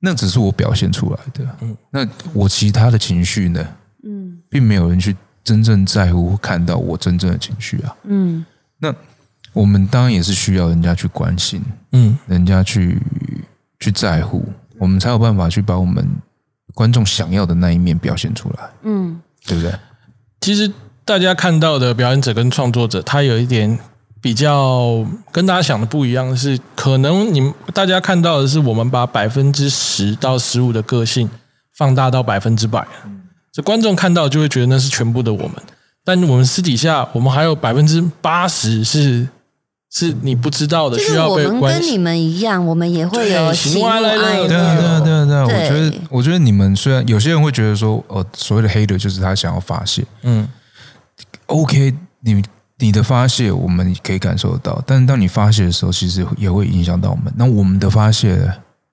[0.00, 1.56] 那只是我表现出来的。
[1.60, 3.66] 嗯那我其他的情绪呢？
[4.04, 7.96] 嗯并没有人去真正在乎看到我真正的情绪啊。
[8.04, 8.44] 嗯，
[8.78, 8.94] 那
[9.52, 11.60] 我们当然也是需要人家去关心，
[11.92, 13.02] 嗯，人家去
[13.80, 14.46] 去在乎，
[14.78, 16.06] 我们才有办法去把我们
[16.74, 19.74] 观众想要的那一面表现出来，嗯，对不对？
[20.40, 20.72] 其实
[21.04, 23.78] 大家看到的表演者跟创作者，他有一点
[24.20, 31.28] 比较跟大家想的不一样的，是可能你们大家看到的是我们把百分之十到十五的个性
[31.76, 32.86] 放大到百分之百，
[33.52, 35.52] 这观众看到就会觉得那是全部的我们，
[36.04, 39.28] 但我们私底下我们还有百分之八十是
[39.90, 41.60] 是你不知道的，需要就是我被关心。
[41.60, 45.42] 们跟你们一样，我们也会有对喜怒哀乐对对啊，对啊，对啊，对啊！
[45.44, 50.04] 我觉得，我觉得你们虽然有些人会觉得说，哦，所谓的黑的就是他想要发泄。
[50.22, 50.46] 嗯
[51.46, 52.42] ，，OK，你
[52.78, 57.32] 你的发泄我们可以感受得到，但是当你发泄的时候，其实也会影响到我们。
[57.36, 58.36] 那我们的发泄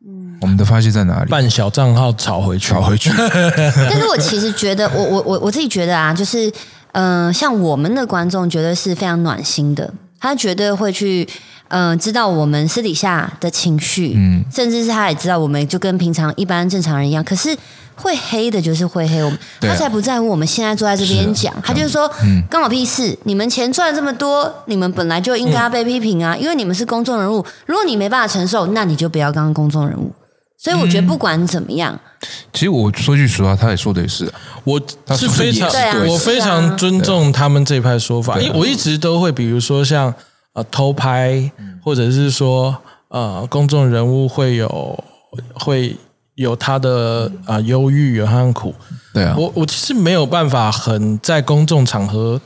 [0.07, 1.29] 嗯，我们的发泄在哪里？
[1.29, 3.11] 办小账号炒回去，炒回去。
[3.15, 6.49] 但是我其实觉得，我我我我自己觉得啊，就是
[6.93, 11.27] 嗯、呃像我们的观众觉得是非常暖心的，他绝对会去
[11.75, 17.55] 嗯、呃知道我们私底下的情绪，嗯甚至是他也知道我们就跟平常一般正常人一样，可是。
[17.97, 23.17] 会黑的就是会黑我们，啊他才不在乎我们现在坐在这边讲，他就是说，嗯关我屁事！
[23.23, 27.45] 你们钱赚这么多，你们本来就应该要被批评啊，因为你们是公众人物。
[27.65, 30.11] 如果你没办法承受，那你就不要当公众人物。
[30.57, 31.97] 所以我觉得不管怎么样，
[32.51, 34.33] 其实我说句实话，他也说的也是啊，
[34.65, 40.13] 我他是非常是对啊我非常尊重他们这一派说法，因为我一直都会，比如说像
[40.55, 41.51] 呃偷拍，
[41.83, 42.75] 或者是说
[43.09, 45.03] 呃公众人物会有
[45.53, 45.95] 会
[46.33, 48.73] 有他的啊忧郁，有他的苦，
[49.13, 52.41] 对啊，我我其实没有办法很在公众场合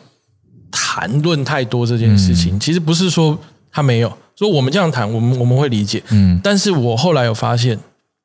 [0.69, 2.59] 谈论太多这件事情。
[2.59, 3.37] 其实不是说
[3.71, 6.03] 他没有，说我们这样谈，我们我们会理解。
[6.09, 6.39] 嗯。
[6.43, 7.79] 但是我后来有发现，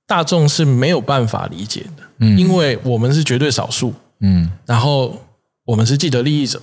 [0.07, 2.39] 大众是没有办法理解的，嗯。
[2.39, 4.51] 因为我们是绝对少数，嗯。
[4.67, 5.17] 然后
[5.65, 6.61] 我们是既得利益者，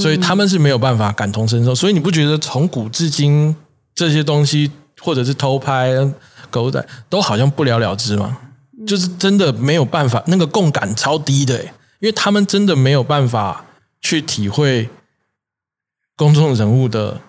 [0.00, 1.74] 所以他们是没有办法感同身受。
[1.74, 3.54] 所以你不觉得从古至今
[3.94, 5.92] 这些东西，或者是偷拍、
[6.50, 8.38] 狗仔，都好像不了了之吗？
[8.86, 11.62] 就是真的没有办法，那个共感超低的、欸，
[12.00, 13.64] 因为他们真的没有办法
[14.00, 14.88] 去体会
[16.16, 17.20] 公众人物的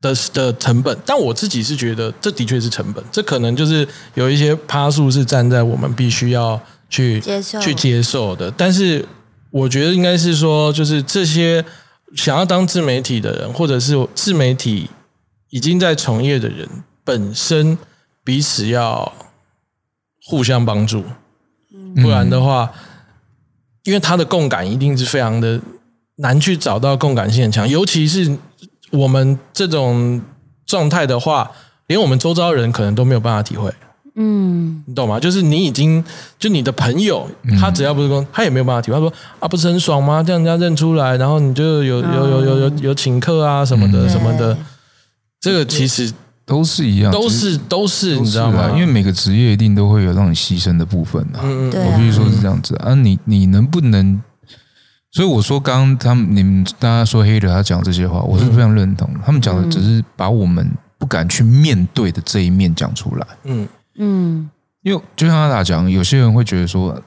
[0.00, 0.96] 的的成本。
[1.04, 8.50] 但我自己是觉得，这的确是成本，这可能就是有一些趴数是站在我们必须要去接受去接受的。
[8.50, 9.04] 但是
[9.50, 11.64] 我觉得应该是说，就是这些
[12.14, 14.88] 想要当自媒体的人，或者是自媒体
[15.48, 16.68] 已经在从业的人，
[17.04, 17.76] 本身
[18.22, 19.12] 彼此要
[20.26, 21.02] 互相帮助，
[21.96, 22.72] 不然的话，
[23.82, 25.60] 因为他的共感一定是非常的
[26.16, 28.38] 难去找到共感性很强，尤其是
[28.90, 30.22] 我们这种
[30.64, 31.50] 状态的话，
[31.88, 33.72] 连我们周遭人可能都没有办法体会。
[34.22, 35.18] 嗯，你懂吗？
[35.18, 36.04] 就是你已经，
[36.38, 37.26] 就你的朋友，
[37.58, 38.96] 他只要不是公，他也没有办法体会。
[38.96, 40.22] 他说啊，不是很爽吗？
[40.22, 44.54] 这样人家认出来，然后你就有有有有有有请客啊什么的什么的，
[45.40, 46.12] 这个其实
[46.44, 48.70] 都是一样，都是都是都是你知道吗啊？
[48.74, 51.40] 因为每个职业一定都会有让你牺牲的部分啊。
[51.40, 54.20] 我必须说是这样子啊，你你能不能？
[55.12, 59.20] 所以我说，刚刚他们你们大家说黑的，他讲这些话，我是非常认同的。
[59.26, 63.26] 他们讲的只是把我们不敢去面对的这一面讲出来。
[63.42, 64.50] 嗯嗯，
[64.82, 67.02] 因为就像阿达讲，有些人会觉得说，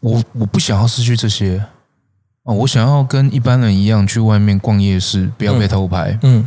[0.00, 1.64] 我我不想要失去这些。
[2.44, 6.46] 哦，我想要跟一般人一样去外面逛夜市，不要被偷拍，嗯。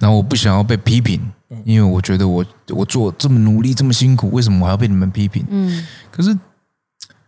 [0.00, 1.20] 然后我不想要被批评，
[1.64, 5.46] 因为我觉得我我做这么努力这么辛苦，为什么我还要被你们批评？
[5.48, 6.36] 嗯，可是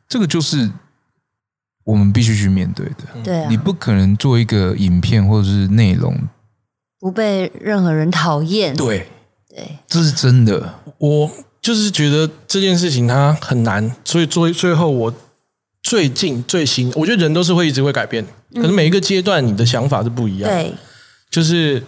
[0.08, 0.68] 这个就是
[1.84, 3.22] 我们必须去面对的。
[3.22, 3.48] 对啊。
[3.48, 6.18] 你，不可能做一个影片或者是内容，
[6.98, 9.06] 不被任何人讨厌，对，
[9.54, 10.74] 对，这是真的。
[10.98, 15.14] 我就是觉得这件事情它很难，所以最最后我
[15.82, 20.62] 最近最新，我觉得人都是会一直会改变，可是每一个阶段你的想法是不一样的。
[20.62, 20.72] 对，
[21.30, 21.82] 就是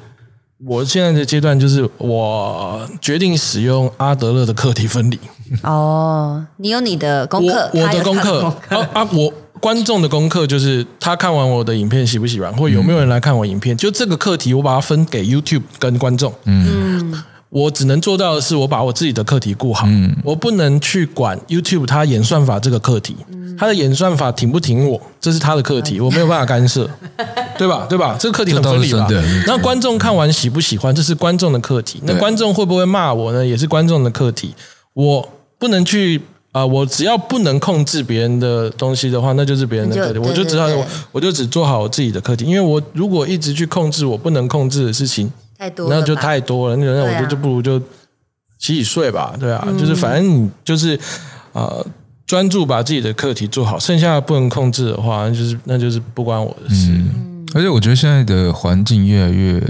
[0.66, 5.18] 我现在的阶段，就是我决定使用阿德勒的课题分离。
[5.62, 16.32] 哦，你有你的功课，我的功课啊啊，我观众的功课就是他看完我的影片喜不喜欢，或有没有人来看我影片，就这个课题我把它分给 YouTube 跟观众。
[16.44, 17.22] 嗯，
[17.54, 23.14] 我只能做到的是，我把我自己的课题顾好，嗯我不能去管 YouTube 它演算法这个课题，
[23.56, 26.90] 它的演算法挺不挺我，这是它的课题，我没有办法干涉，
[27.56, 27.86] 对吧？
[27.88, 28.16] 对吧？
[28.18, 29.06] 这个课题很合理吧？
[29.46, 32.00] 那观众看完喜不喜欢，这是观众的课题。
[32.02, 33.46] 那观众会不会骂我呢？
[33.46, 34.52] 也是观众的课题。
[34.92, 40.14] 我不能去啊、我只要不能控制别人的东西的话，那就是别人的课题。
[40.14, 40.66] 就对我就只好
[41.10, 47.78] 我就只做好我自己的课题，因为我如果一直去控制我不能控制的事情，太多了，那就太多了，那那我觉得就就不如就
[48.58, 50.98] 洗洗睡吧，对啊，就是反正你就是
[51.52, 51.86] 呃
[52.26, 56.92] 专注把自己的课题做好，剩下的不能控制的话，那就是那就是不关我的事。
[57.54, 59.62] 而且我觉得现在的环境越来越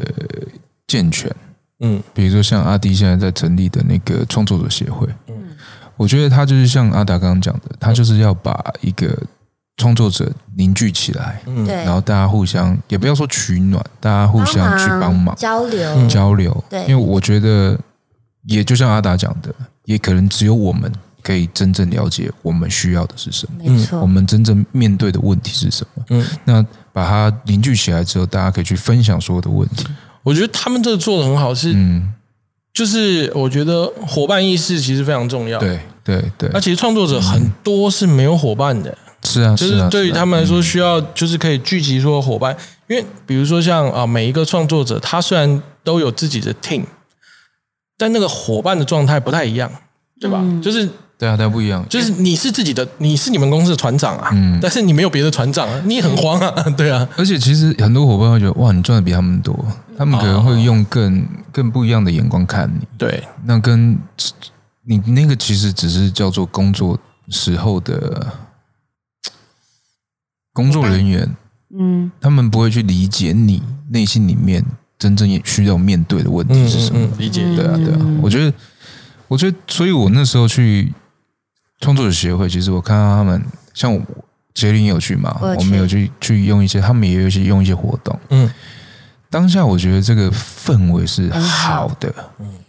[0.86, 1.30] 健全，
[1.80, 2.02] 嗯。
[2.14, 5.34] 比如说像阿迪现在在成立的那个创作者协会，嗯。
[5.96, 9.16] 我觉得他就是像阿达刚刚讲的，他就是要把一个
[9.76, 16.64] 创作者凝聚起来，嗯对，然后大家互相也不要说取暖，大家互相去帮忙交流，交流。
[16.70, 17.78] 对因为我觉得
[18.46, 19.52] 也就像阿达讲的，
[19.84, 20.90] 也可能只有我们
[21.22, 26.04] 可以真正了解我们需要的是什么，没错，我们真正面对的问题是什么。
[26.10, 29.86] 嗯，那把它凝聚起来之后，大家可以去分享所有的问题。
[30.22, 32.12] 我觉得他们这个做的很好，是、嗯，
[32.72, 38.96] 就是我觉得伙伴意识其实非常重要。，对对对那，其实创作者很多是没有伙伴的。
[39.24, 39.88] 是啊，就是啊。
[39.90, 42.56] 对于他们来说，需要就是可以聚集说伙伴，
[42.88, 46.84] 因为比如说像啊每一个创作者，他虽然都有自己的 team，
[47.96, 49.70] 但那个伙伴的状态不太一样，
[50.20, 50.44] 对吧？
[50.62, 59.56] 就是对啊，对啊，不一样，就是你是自己的，你是你们公司的船长啊，但是你没有别的船长啊，你也很慌啊， 对啊，而且其实很多伙伴会觉得，哇，你赚的比他们多，
[59.96, 62.86] 他们可能会用更更不一样的眼光看你。
[62.98, 63.98] 对，那跟
[64.86, 66.98] 你那个其实只是叫做工作
[67.30, 68.26] 时候的
[70.54, 71.36] 工作人员，
[71.76, 74.64] 嗯，他们不会去理解你内心里面
[74.98, 77.06] 真正也需要面对的问题是什么。
[77.06, 78.54] 嗯，理解，对啊，对啊，我觉得，
[79.28, 80.94] 我觉得，所以我那时候去
[81.80, 84.00] 创作者协会，其实我看到他们，像我
[84.54, 85.58] 杰林有去嘛，我有去。
[85.58, 88.18] 我们有去去用一些，他们也有一些用一些活动。
[88.30, 88.48] 嗯，
[89.28, 92.14] 当下我觉得这个氛围是好的，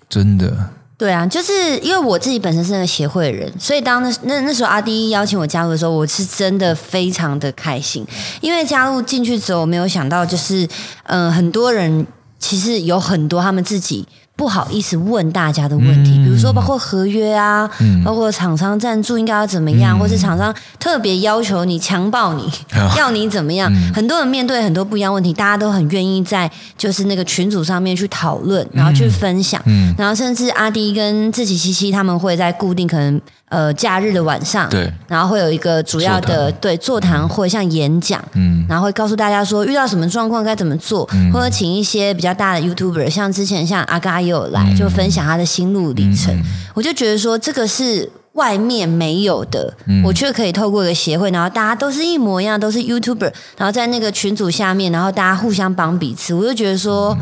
[0.10, 8.06] 真的，对啊，就是因为我自己本身是那个协会的人，所以当那那那时候阿迪邀请我加入的时候，我是真的非常的开心，
[8.40, 10.68] 因为加入进去之后，我没有想到就是，
[11.04, 12.08] 嗯、很多人
[12.40, 14.08] 其实有很多他们自己。
[14.36, 17.70] 不好意思问大家的问题，比如说包括合约啊，
[18.04, 22.52] 包括厂商赞助应该要怎么样，或是厂商特别要求你强暴你，
[22.98, 23.72] 要你怎么样？
[23.94, 29.62] 很多人面对很多不一样问题，大家都很愿意在就是那个群组上面去讨论，然后去分享，
[29.98, 46.36] 然后甚至阿迪跟自己七七他们会在固定可能呃假日的晚上，对，然后会有一个主要的对座谈会，像演讲，嗯，然后会告诉大家说遇到什么状况该怎么做，或者请一些比较大的 YouTuber，像之前像阿嘎也有来，就分享他的心路历程。
[46.74, 57.18] 我就觉得说这个是外面没有的，我却可以透过一个协会，然后大家都是一模一样，都是 YouTuber，然后在那个群组下面，然后大家互相帮彼此，我就觉得说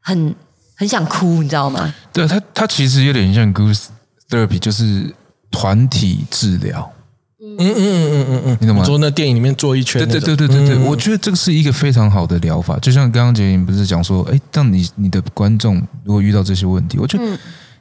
[0.00, 0.34] 很
[0.74, 1.94] 很想哭，你知道吗？
[2.12, 3.84] 对他他其实有点像 Goose
[4.28, 5.14] Therapy，就是
[5.50, 6.92] 团体治疗，
[7.40, 8.82] 嗯嗯嗯嗯嗯嗯，你懂吗？
[8.82, 10.84] 你说那电影里面做一圈对，对对对对对，嗯。
[10.86, 12.78] 我觉得这个是一个非常好的疗法。
[12.78, 17.38] 就像刚刚杰林不是讲说，哎，当你你的观众如果遇到这些问题，我觉得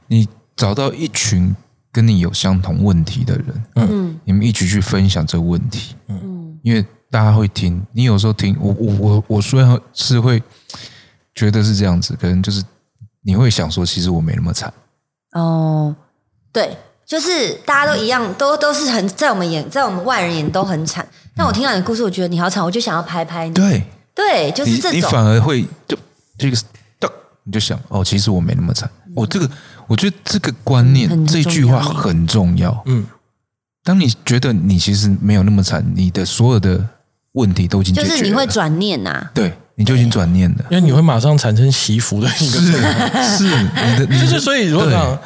[0.08, 1.56] 你找到一群
[1.91, 4.19] 跟你有相同问题的人，嗯。
[4.23, 7.82] 你们一起去分享这个问题，嗯，因为大家会听。
[7.93, 10.41] 你有时候听我我我我虽然是会
[11.34, 12.62] 觉得是这样子，可能就是
[13.21, 14.73] 你会想说，其实我没那么惨，
[15.32, 15.95] 哦，
[16.51, 16.75] 对，
[17.07, 21.07] 就是大家都一样，都都是很在我们眼，在我们外人眼都很惨。
[21.33, 23.53] 但我听到你的故事，我觉得你好惨，我就想要拍拍你。
[23.53, 23.81] 对，
[24.13, 25.09] 对，就是你你这种。
[25.09, 25.97] 反而会就
[26.37, 26.57] 这个
[26.99, 27.09] 噔，
[27.43, 28.89] 你就想哦，其实我没那么惨。
[29.15, 29.49] 我、这个
[29.87, 32.83] 我觉得这个观念、很这句话很重要。
[32.87, 33.05] 嗯，
[33.85, 36.85] 当你觉得你其实没有那么惨，你的所有的
[37.31, 40.65] 问题都已经就是你会转念呐、对，你就已经转念了。
[40.69, 42.71] 因为你会马上产生祈福的一个是。
[43.37, 45.17] 是，你的你的就是所以如果讲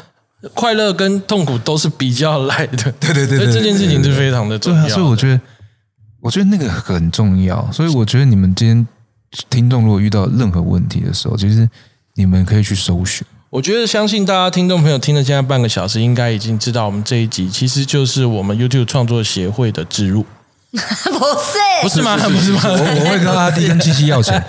[0.54, 4.88] 快乐跟痛苦都是比较来的， 对对对对所以这件事情是非常的重要的。
[4.88, 5.40] 对啊，所以我觉得，
[6.22, 7.72] 我觉得那个很重要。
[7.72, 8.88] 所以我觉得你们今天
[9.50, 11.70] 听众如果遇到任何问题的时候，其实
[12.16, 13.26] 你们可以去搜寻。
[13.50, 20.26] 我觉得相信大家听众朋友听了现在半个小时，应该已经知道我们这一集其实就是我们 YouTube 创作协会的植入，
[20.80, 22.18] 不是，不是吗？
[22.18, 22.62] 不是吗？
[22.64, 24.42] 我我会跟阿弟跟七七要钱，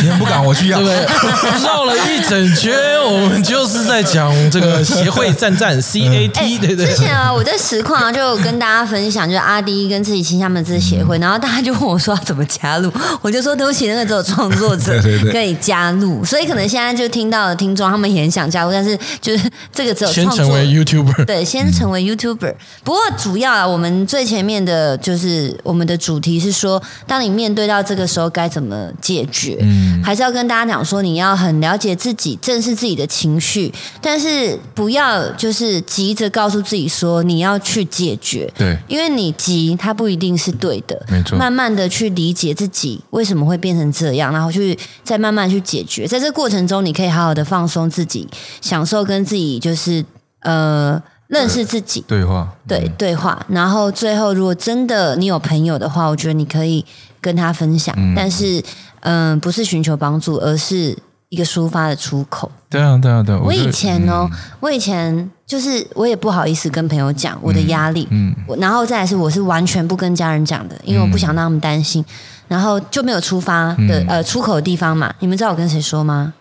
[0.00, 0.78] 你们不敢，我去要。
[0.78, 1.06] 对对？
[1.64, 2.72] 绕了一整圈，
[3.04, 6.86] 我们就是在讲这个协会赞赞 CAT，对不对？
[6.86, 12.88] 之前啊，我在实况啊就有跟大家分享，就是阿迪跟自己亲他们这个协会，然后大家就问我说要怎么加入，
[13.20, 22.54] 我就说对不起，那个只有创作者对对对可以加入，所以可能现在就听到的听众他们也很想加入，但是就是这个只有创作先成为 YouTuber，对，先成为 YouTuber。
[22.84, 38.50] 不过主要啊，我们最前面的就是我们的主题是说，当你面对到这个时候该怎么解决，嗯还是要跟大家讲说，你要很了解自己，正视自己的情绪，但是不要就是急着告诉自己说你要去解决。
[38.56, 41.00] 对因为你急，它不一定是对的。
[41.08, 46.06] 没错慢慢的去理解自己为什么会变成这样，然后去再慢慢去解决。
[46.06, 48.28] 在这过程中，你可以好好的放松自己，
[48.60, 50.04] 享受跟自己就是
[50.40, 51.00] 呃
[51.32, 52.04] 认识自己。
[52.06, 56.84] 对话，对对话，然后最后如果真的你有朋友的话，我觉得你可以
[57.20, 58.62] 跟他分享，但是
[59.00, 60.96] 嗯、不是寻求帮助，而是
[61.30, 62.50] 一个抒发的出口。
[62.68, 63.40] 对啊，对啊，对啊。
[63.42, 64.28] 我以前哦，
[64.60, 72.04] 我以前就是我也不好意思跟朋友讲我的压力，嗯我然后再来是我是完全不跟家人讲的，因为我不想让他们担心，
[72.46, 74.06] 然后就没有出发的、嗯。
[74.06, 75.12] 呃出口的地方嘛。
[75.20, 76.34] 你们知道我跟谁说吗？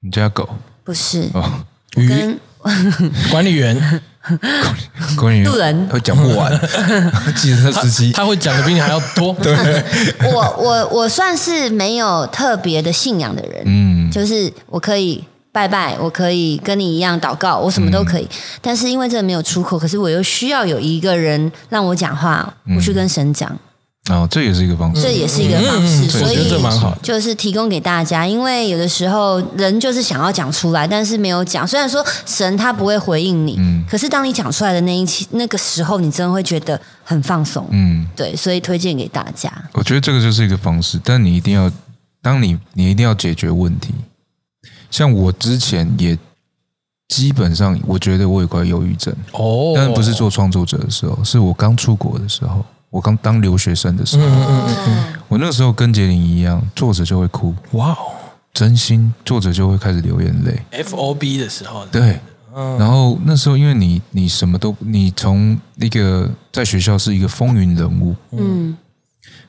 [0.00, 0.48] 你家狗
[0.82, 1.44] 不是，哦，
[1.96, 2.38] 我跟
[3.30, 4.00] 管理员，
[5.16, 5.44] 管理员。
[5.44, 5.88] 路人。
[5.88, 6.52] 会讲不完，
[7.36, 9.32] 计程车司机他会讲的比你还要多。
[9.42, 9.54] 对，
[10.32, 14.10] 我我我算是没有特别的信仰的人，嗯。
[14.10, 18.28] 就是我可以拜拜，我可以跟你一样祷告，我什么都可以。
[18.60, 23.56] 但是因为这没有出口，可是我又需要有一个人让我讲话，我去跟神讲。
[24.08, 25.02] 哦，这也是一个方式。
[25.02, 28.26] 这也是一个方式，嗯所以我觉得这蛮好就是提供给大家。
[28.26, 31.66] 因为有的时候人就是想要讲出来，但是没有讲。
[31.66, 37.66] 虽然说神他不会回应你，嗯可是当你讲出来的那一期那个时候，你真的会觉得很放松。
[37.70, 39.52] 嗯，对，所以推荐给大家。
[39.72, 41.70] 我觉得这个就是一个方式，但你一定要，
[42.22, 43.94] 当你你一定要解决问题。
[44.90, 46.18] 像我之前也
[47.08, 58.14] 基本上，我觉得我有块忧郁症，哦，但不是做创作者的时候，是我刚出国的时候，我刚当留学生的时候，嗯嗯嗯嗯，我那时候跟杰林一样，坐着就会哭，哇哦。
[58.54, 60.60] 真心坐着就会开始流眼泪。
[60.72, 62.18] ，F O B 的时候，对，
[62.52, 62.76] 嗯。
[62.76, 68.76] 然后那时候因为你你什么都你从那个在学校是一个风云人物，嗯，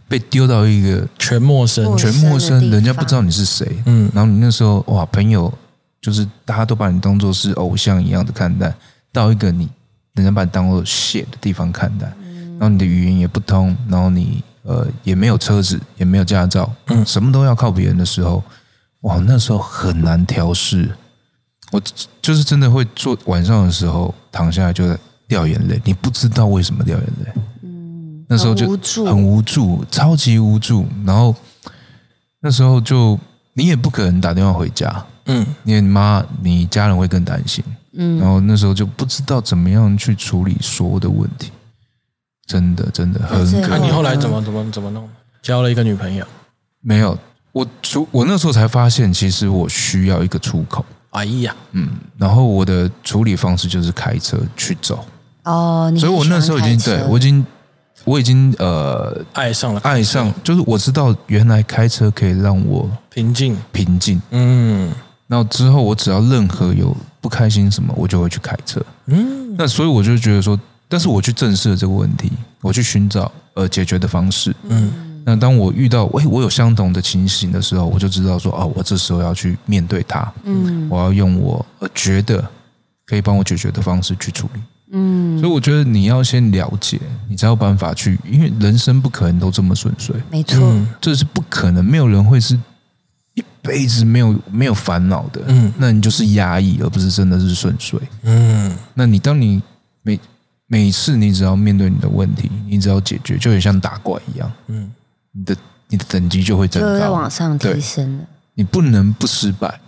[0.07, 4.11] 被丢到一个全陌生，全陌生，人家不知道你是谁，嗯。
[4.13, 5.51] 然后你那时候哇，朋友
[5.99, 8.71] 就是大家都把你当做是偶像一样的看待，
[9.11, 9.67] 到一个你
[10.13, 12.13] 人家把你当做 shit 的地方看待，
[12.60, 18.43] 然后你的语言也不通，然后你呃也没有车子，也没有驾照，嗯什么都要靠别人的时候，
[19.01, 20.91] 哇，那时候很难调试。
[21.72, 21.82] 我
[22.22, 24.84] 就是真的会做晚上的时候躺下来就
[25.28, 27.41] 掉眼泪，你不知道为什么掉眼泪。
[27.62, 30.86] 嗯，那时候就很无助很无助，超级无助。
[31.05, 31.34] 然后
[32.41, 33.18] 那时候就
[33.53, 37.64] 你也不可能打电话回家，嗯因为你妈你家人会更担心。
[37.93, 41.51] 嗯，然后那时候就不知道怎么样去处理所有的问题，
[42.50, 45.08] 真的真的很最可那你后来嗯怎么怎么怎么弄？
[45.43, 46.26] 交了一个女朋友，
[46.82, 47.16] 没有。
[47.52, 50.84] 我出我那时候才发现，其实我需要一个出口。
[51.12, 55.06] 哎呀，嗯然后我的处理方式就是开车去走，
[55.43, 57.45] 哦，你所以我那时候已经对我已经
[58.06, 64.20] 我已经呃爱上了爱上，就是我知道原来开车可以让我平静，平静。
[64.32, 64.91] 嗯
[65.28, 68.82] 然后之后我只要任何有不开心什么，我就会去开车。
[69.06, 74.53] 嗯那所以我就觉得说，但是我去正视了这个问题，我去寻找呃解决的方式。
[74.63, 74.91] 嗯。
[75.25, 80.89] 那当我遇到喂我有相同的情形的时候，我就知道说哦，我这时候要去面对它，嗯。
[80.89, 82.43] 我要用我呃觉得
[83.05, 84.61] 可以帮我解决的方式去处理。
[84.91, 90.87] 嗯，所以我觉得你要先了解，你才有办法去，因为人生不可能都这么顺遂，没错，嗯。
[90.99, 92.57] 这是不可能，没有人会是
[93.35, 95.43] 一辈子没有没有烦恼的。
[95.45, 95.71] 嗯。
[95.77, 97.99] 那你就是压抑，而不是真的是顺遂。
[98.23, 98.75] 嗯。
[98.95, 99.61] 那你当你
[100.01, 100.19] 每
[100.72, 104.89] 每次你只要面对你的问题，你只要解决，就很像打怪一样，嗯
[105.32, 105.57] 你的
[105.89, 107.30] 你的等级就会增就会高往。
[107.30, 108.24] 上提升了。
[108.53, 109.80] 你不能不失败，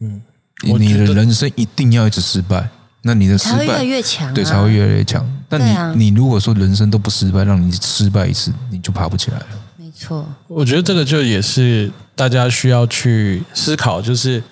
[0.00, 0.22] 嗯，
[0.62, 2.68] 你的人生一定要一直失败，
[3.02, 5.26] 那你的失才会越来败越强、啊，对才会越来越强。
[5.48, 9.46] 但你、啊你如果说人生都不失败，让你失败一次，你就爬不起来了。
[9.76, 14.42] 没错，我觉得这个就也是大家需要去思考，就是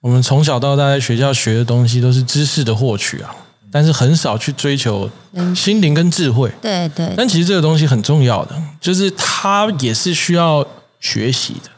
[0.00, 3.30] 我们从小到大在学校学的东西都是知识的获取啊，
[3.72, 6.52] 但是很少去追求嗯心灵跟智慧。
[6.60, 10.64] 对对，但其实这个东西很重要的，就是它也是需要
[11.00, 11.70] 学习的，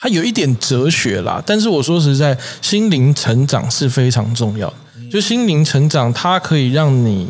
[0.00, 1.40] 它有一点哲学啦。
[1.46, 4.74] 但是我说实在，心灵成长是非常重要的。
[5.10, 7.28] 就心灵成长，它可以让你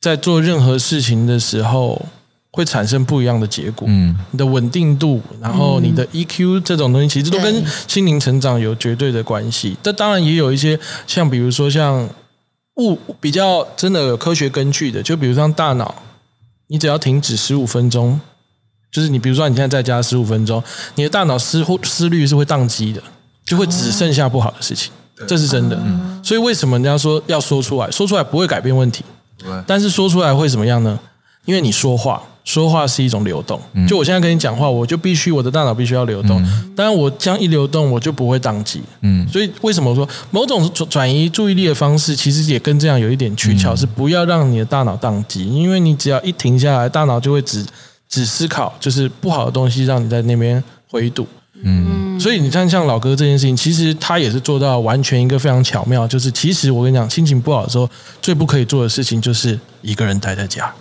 [0.00, 2.00] 在做任何事情的时候
[2.52, 3.88] 会产生不一样的结果。
[3.90, 9.76] 嗯，你的稳定度，然后你的 EQ 这种东西，其实都跟心灵成长有绝对的关系。
[9.82, 10.78] 这当然也有一些
[11.08, 12.08] 像比如说像
[12.76, 15.94] 物比较真的有科学根据的，就比如像大脑，
[16.68, 18.20] 你只要停止十五分钟，
[18.90, 20.62] 就是你比如说你现在在家十五分钟，
[20.94, 23.02] 你的大脑思或思虑是会宕机的，
[23.44, 24.92] 就会只剩下不好的事情，
[25.28, 25.78] 这是真的。
[26.24, 27.90] 所以为什么人家说要说出来？
[27.90, 29.04] 说出来不会改变问题，
[29.66, 30.98] 但是说出来会怎么样呢？
[31.44, 33.58] 因为你说话，说话是一种流动。
[33.88, 36.42] 就我现在跟你讲话，我就必须我的大脑必须要流动。
[36.76, 38.82] 当然，我这样一流动，我就不会宕机。
[39.00, 47.64] 嗯所以为什么说某种转转移注意力的方式，其实也跟这样有一点取巧，是不要让你的大脑宕机，因为你只要一停下来，大脑就会只
[48.08, 51.26] 只思考，就是不好的东西，让你在那边回堵。
[51.64, 57.88] 嗯所以你看，像老哥这件事情，其实他也是做到完全一个非常巧妙，就是其实我跟你讲，心情不好的时候，
[58.20, 60.72] 最不可以做的事情就是一个人待在家。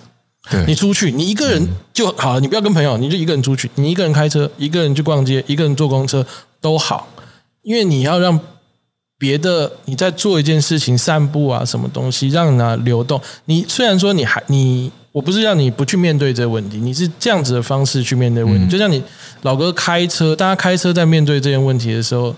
[0.50, 6.26] 对，你出去，你一个人就好，你不要跟朋友，你就一个人出去，你一个人开车，一个人去逛街，一个人坐公车
[6.60, 7.08] 都好，
[7.62, 8.39] 因为你要让
[9.20, 13.22] 别的你在做一件事情，散步啊，什么东西，让它流动。
[13.46, 19.04] 你虽然说你还你，我不是让你不去面对这个问题，你是这样子的方式去面对问题，就像你
[19.44, 22.36] 老哥开车，大家开车在面对这些问题的时候，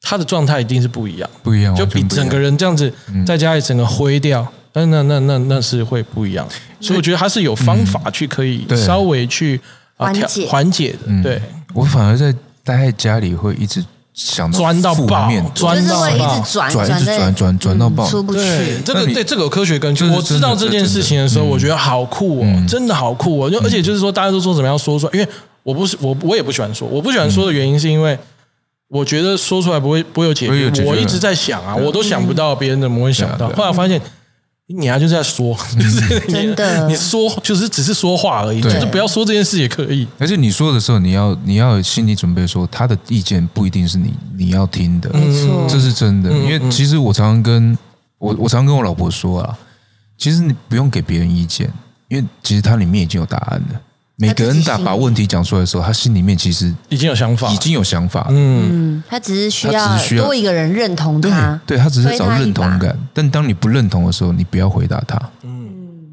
[0.00, 1.30] 他的状态一定是不一样。
[1.44, 2.92] 不一样，就比整个人这样子
[3.24, 4.44] 在家里整个灰掉，
[4.74, 6.46] 那那那那那是会不一样。
[6.80, 9.60] 所以我觉得它是有方法去可以稍微去
[9.96, 10.46] 啊调缓解。
[10.46, 16.40] 缓解的，对，我反而在待在家里会一直想到钻到负爆面，就是会一钻到爆。
[16.40, 18.06] 直转转一直在转转转到爆。
[18.06, 18.82] 嗯出不对去，。
[18.84, 20.06] 这个对这个有科学根据。
[20.08, 23.50] 我知道这件事情的时候，我觉得好酷哦，真的好酷哦。
[23.50, 25.28] 就而且就是说，大家都说怎么样说出来，因为
[25.62, 28.18] 我不是我我也不喜欢说，我不喜欢说的原因是因为。
[28.88, 33.48] 我觉得说出来不会不会有解决，我一直在想啊，我都想不到别人怎么会想到。
[33.48, 34.00] 后来发现，
[34.66, 40.08] 你啊就是在说，就是 你真的你说就是只是说话而已，就是不要说这件事也可以。
[40.18, 46.30] 而且你说的时候，你要你要有心理准备，说他的意见不一定是你你要听的，没错，这是真的。
[46.30, 47.76] 因为其实我常常跟
[48.18, 49.58] 我我常常跟我老婆说啊，
[50.16, 51.70] 其实你不用给别人意见，
[52.08, 53.80] 因为其实它里面已经有答案了。
[54.16, 58.26] 每个人打把问题讲出来的时候，他心里面其实已经有想法，已经有想法。
[58.30, 62.96] 嗯，嗯，他只是需要需要多一个人认同他，对，他只是找认同感。
[63.12, 65.20] 但当你不认同的时候，你不要回答他。
[65.42, 65.68] 嗯，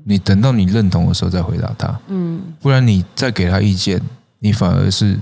[0.06, 1.96] 你等到你认同的时候再回答他。
[2.08, 4.02] 嗯，不然你再给他意见，
[4.40, 5.20] 你反而是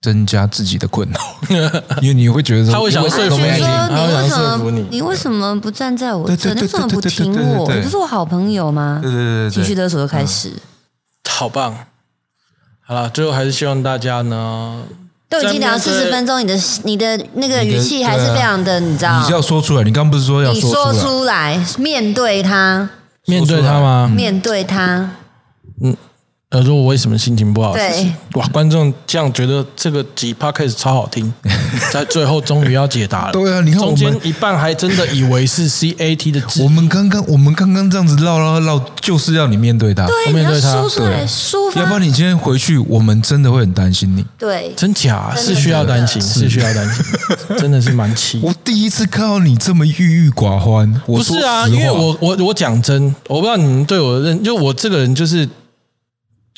[0.00, 1.20] 增加自己的困扰，
[2.00, 3.50] 因为你会觉得说他会想你为什说服你
[3.90, 6.36] 你为什服你你为什么不站在我这？
[6.36, 7.74] 对对对你为什么不听我？
[7.74, 9.00] 你不是我好朋友吗？
[9.02, 10.52] 对对对对对，情绪勒索就开始，
[11.38, 11.72] 好棒。
[12.84, 14.82] 好了，最后还是希望大家呢，
[15.28, 19.30] 都已经聊四十分钟，你的你的那个语气还是非常的，你知道你？
[19.30, 21.64] 要说出来，你刚刚不是说要你说说出来？
[21.78, 22.90] 面对他，
[23.26, 24.10] 面对他吗？
[24.12, 25.10] 面对他，
[26.50, 27.74] 呃，说我为什么心情不好？
[27.74, 31.30] 对，哇，观众这样觉得这个集 podcast 超好听，
[31.92, 33.32] 在最后终于要解答了。
[33.32, 36.62] 对啊你看我们中间一半还真的以为是 CAT 的字。
[36.62, 40.72] 我，们刚刚我们刚刚这样子唠唠唠，就是要你面对他，对，你要面对他。
[40.72, 44.24] 说出来，对抒发，要不然你今天回去，我们真的会很担心你。
[44.38, 47.04] 对，真假真的是需要担心，是需要担心，
[47.60, 48.40] 真的是蛮气。
[48.42, 55.46] 我第一次看到你这么郁郁寡欢，我不是啊，因为我我我讲真，我不知道你们对我的认，就我这个人就是，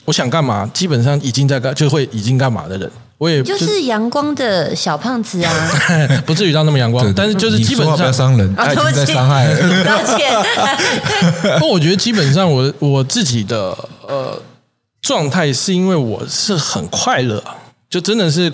[0.04, 5.52] 我想干嘛，基本上已经在干，就会已经干嘛的人，我也就就是阳光的小胖子啊，
[6.26, 9.84] 不至于到那么阳光，但是就是基本上，伤人，他已经在伤害了。
[9.84, 10.32] 抱歉，
[11.60, 13.76] 不，我觉得基本上我我自己的
[14.08, 14.40] 呃
[15.02, 17.56] 状态是因为我是很快乐啊，
[17.88, 18.52] 就真的是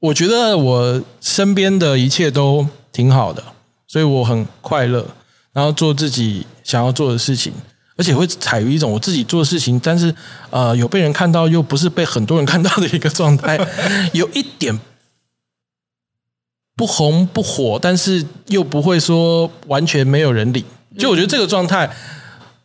[0.00, 3.42] 我觉得我身边的一切都挺好的，
[3.86, 5.06] 所以我很快乐，
[5.52, 7.52] 然后做自己想要做的事情。
[8.00, 10.14] 而且会采于一种我自己做事情，但是
[10.48, 13.60] 呃有被人看到，又不是被很多人看到的一个状态，
[14.14, 14.80] 有一点
[16.74, 20.64] 不红不火，但是又不会说完全没有人理。
[20.98, 21.90] 就我觉得这个状态，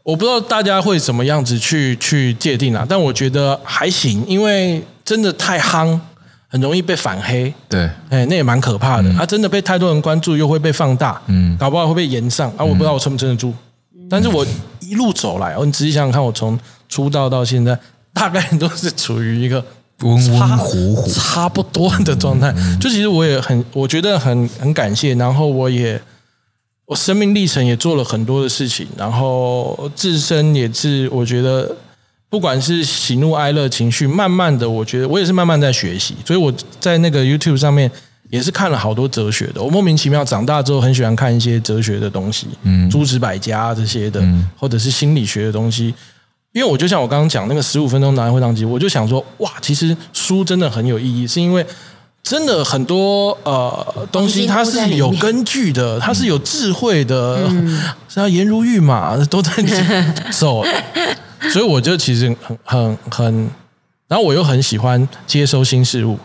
[0.04, 6.00] 我不知道大家会怎么样子去去界定啊，但我觉得还行，因为真的太夯，
[6.48, 7.54] 很容易被反黑。
[7.68, 9.10] 对，哎，那也蛮可怕的。
[9.16, 12.64] 啊，真的被太多人关注，又会被放大，嗯搞不好会被延上啊！
[12.64, 13.54] 我不知道我撑不撑得住。
[14.08, 14.46] 但是我
[14.90, 17.78] 一路走来，哦，你仔细想想看，我从出道到现在，
[18.14, 19.64] 大概都是处于一个
[20.02, 22.54] 温温差火火，差不多的状态。
[22.80, 26.02] 就其实我也很，我觉得很很感谢，然后我也
[26.86, 31.76] 我生命历程也做了很多的事情，然后自身也是我觉得。
[32.28, 37.90] 不管是喜怒哀乐情绪，慢慢的，我觉得我也是慢慢在学习，所以我在那个 YouTube 上面
[38.36, 39.64] 也是看了好多哲学的。
[39.64, 44.22] 我莫名其妙长大之后很喜欢看一些哲学的东西，嗯，诸子百家这些的，
[44.58, 45.94] 或者是心理学的东西。
[46.52, 51.66] 因为我就像我刚刚讲那个十五分钟拿会当机，我就想说，哇，其实书真的很有意义，是因为
[52.24, 57.50] 真的很多呃东西它是有根据的，它是有智慧的，
[58.10, 60.64] 是要颜如玉嘛，都在里面走。
[61.52, 63.50] 所以我就其实很很很，
[64.08, 66.18] 然后我又很喜欢接收新事物，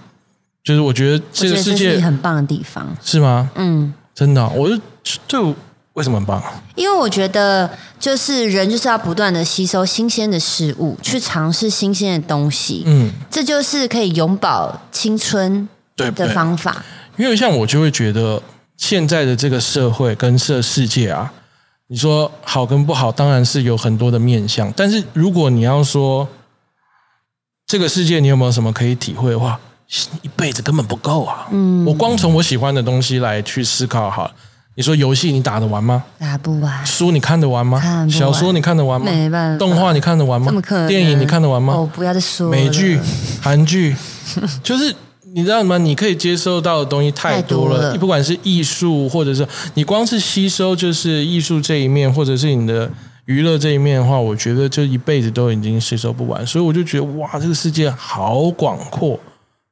[0.63, 2.87] 就是我觉得这这个世界是很棒的地方。
[3.03, 3.51] 是吗？
[3.55, 4.81] 嗯，真的啊、我就
[5.27, 5.55] 就
[5.95, 6.43] 为什么很棒？
[6.75, 16.29] 因为我觉得，就是人就是要不断的吸收新鲜的事物，去尝试新鲜的东西，嗯，这就是可以永葆青春的？
[16.29, 16.85] 方法。
[17.17, 18.43] 因为像我就会觉得
[18.77, 21.33] 现在的这个社会跟这世界啊，
[21.89, 24.73] 你说好跟不好，当然是有很多的面向。
[24.77, 26.27] 但是如果你要说
[27.67, 29.61] 这个世界你有没有什么可以体会的话，
[30.23, 31.47] 一辈子根本不够啊。
[31.51, 34.31] 嗯，我光从我喜欢的东西来去思考好了。
[34.77, 36.03] 你说游戏你打得完吗？
[36.19, 37.79] 打不完，书你看得完吗？
[37.85, 39.11] 完小说你看得完吗？
[39.11, 40.47] 没办法动画你看得完吗？
[40.47, 40.87] 怎么可能？
[40.87, 41.75] 电影你看得完吗？
[41.75, 42.99] 哦，不要再说了美剧、
[43.43, 43.95] 韩剧，
[44.63, 44.95] 就是
[45.35, 45.77] 你知道吗？
[45.77, 52.89] 你可以接收到的东西太多了，太多了不管是艺术，或者是你光是吸收就是艺术这一面，或者是你的
[53.27, 56.47] 娱乐这一面的话，我觉得就一辈子都已经吸收不完。
[56.47, 59.19] 所以我就觉得哇，这个世界好广阔。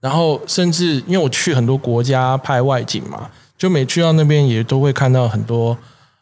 [0.01, 5.73] 然后甚至因为我去很多国家拍外景嘛，就每去到那边也都会看到很多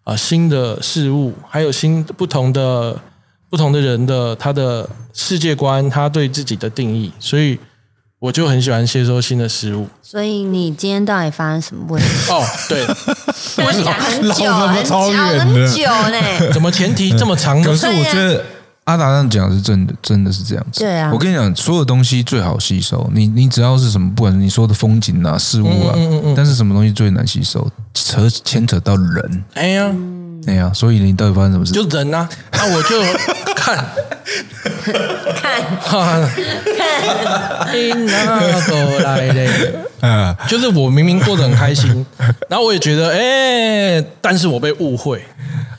[0.05, 2.97] 啊、呃新的事物，还有新不同的
[3.51, 7.59] 不同的人的他的世界观，他对自己的定义，所以
[8.19, 9.87] 我就很喜欢接收新的事物。
[10.03, 12.09] 所以你今天到底发生什么问题？
[12.33, 12.81] 哦，对，
[13.67, 16.19] 为什么很久老很久超远的很久呢？
[16.53, 17.67] 怎么前提这么长呢？
[17.67, 18.45] 可是我觉得
[18.87, 20.81] 阿达这样讲是真的，真的是这样子。
[20.81, 23.09] 对啊我跟你讲，所有东西最好吸收。
[23.13, 27.69] 你你只要是什么，不管是你说的风景啊、事物啊，嗯嗯嗯嗯但是什么东西最难吸收？
[27.95, 29.93] 扯牵扯到人，哎呀，
[30.47, 31.73] 哎呀，所以你到底发生什么事？
[31.73, 33.03] 就人啊，那我就
[33.57, 33.85] 看
[35.35, 36.23] 看 看，
[37.75, 39.81] 你哪个来的？
[40.07, 42.07] 啊，就是我明明过得很开心，
[42.49, 45.25] 然后我也觉得，哎、但是我被误会。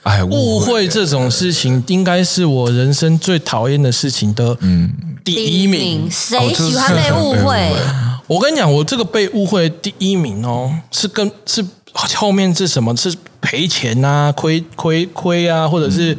[0.08, 4.90] 哎，误会这种事情，应该是我人生最讨厌的事情的嗯，
[5.26, 6.10] 第一名。
[6.10, 7.74] 谁喜欢被误哦会？
[8.28, 12.96] 我跟你讲，我这个被误会第一名哦，是跟是后面是什么？
[12.96, 16.18] 是赔钱啊，亏亏亏啊，或者是、嗯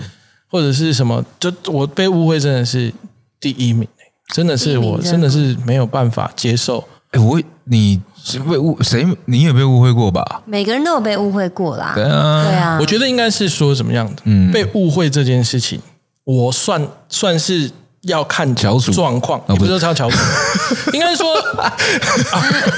[0.50, 1.22] 或者是什么？
[1.38, 2.90] 就我被误会真的是
[3.38, 3.86] 第一名，
[4.34, 6.82] 真的是我真的是没有办法接受。
[7.12, 9.06] 哎，我你是被误谁？
[9.24, 10.42] 你也被误会过吧？
[10.44, 11.92] 每个人都有被误会过啦。
[11.94, 14.22] 对啊，对啊，我觉得应该是说怎么样的？
[14.24, 15.80] 嗯被误会这件事情，
[16.24, 17.70] 我算算是
[18.02, 20.18] 要看小组状况，哦不是也不是叫翘楚，
[20.92, 21.72] 应该是说，啊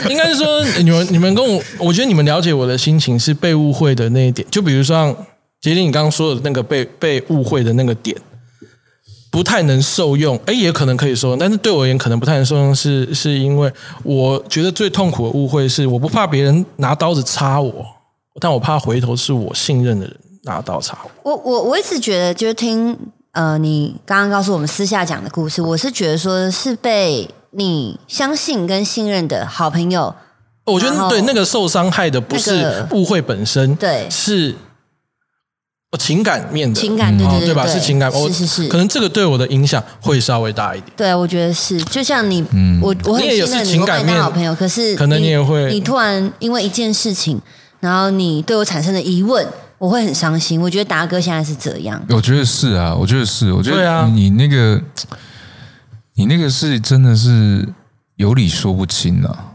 [0.08, 5.16] 应该是说你们你们跟我，我觉得你们了解我的心情是被误会的那一点，就比如说像
[5.60, 8.16] 杰林你刚刚说的那个被被误会的那个点。
[9.30, 13.72] 不太能受用，哎，也可能可以受用，但是对我而言可能不太能受用是，是因为
[14.02, 17.86] 我觉得最痛苦的误会是，我不怕别人拿刀子插我，
[18.40, 21.30] 但我怕回头是我信任的人拿刀插我。
[21.30, 22.98] 我我我一直觉得，就是听
[23.32, 30.12] 呃，你刚刚告诉我们私下讲的故事，我是觉得说是被你相信跟信任的好朋友，
[30.64, 34.56] 我觉得对那个受伤害的不是误会本身，对是呃
[35.98, 36.80] 情感面的。
[36.80, 37.66] 情感对对对哦对吧？
[37.66, 38.68] 是情感，我是是是。
[38.68, 40.92] 可能这个对我的影响会稍微大一点。
[40.96, 42.44] 对，我觉得是，就像你，
[42.80, 44.22] 我我很你也有信任你，是情感我把你当面。
[44.22, 45.72] 好朋友，可是可能你也会。
[45.72, 47.40] 你突然因为一件事情，
[47.80, 49.44] 然后你对我产生了疑问，
[49.78, 50.60] 我会很伤心。
[50.60, 54.02] 我觉得达哥现在是这样，我觉得是啊，我觉得是，我觉对啊。
[54.02, 54.80] 得你那个，
[56.14, 57.68] 你那个是真的是
[58.14, 59.46] 有理说不清啊。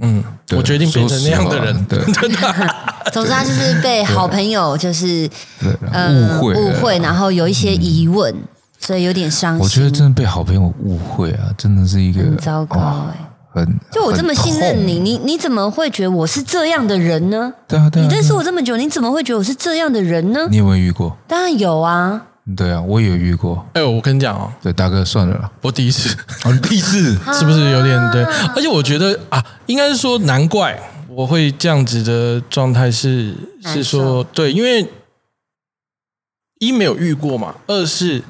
[0.00, 0.22] 嗯，
[0.56, 2.74] 我决定变成那样的人，说实话真的。
[3.12, 5.28] 总之他就是被好朋友就是
[5.60, 8.34] 误会误会，然后有一些疑问，
[8.78, 9.62] 所以有点伤心。
[9.62, 13.16] 我觉得真的被好朋友误会啊，真的是一个很糟糕哎、
[13.52, 17.52] 很就我这么信任你，你你怎么会觉得我是这样的人呢？
[17.68, 20.46] 对啊对啊，你认识我这么久，你怎么会觉得我是这样的人呢？
[20.48, 21.14] 你有没有遇过？
[21.26, 22.22] 当然有啊，
[22.56, 23.64] 对啊，我也有遇过。
[23.74, 28.24] 哎，我跟你讲哦，对，大哥算了啦，我第一次哦，你第一次 是不是有点对？
[28.56, 30.78] 而且我觉得啊，应该是说难怪
[31.08, 33.34] 我会这样子的状态是
[33.64, 34.88] 是说对，因为
[36.58, 38.22] 一没有遇过嘛，二是。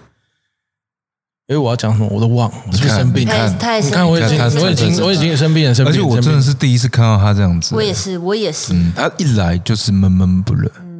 [1.49, 5.91] 哎，我要讲什么我都忘了，我是不是生病你看你看，我已经我已经我已经生病了，生病了。
[5.91, 8.73] 而且我真的是第一次看到他这样子，我也是，我也是。
[8.73, 10.92] 嗯，他一来就是闷闷不乐，嗯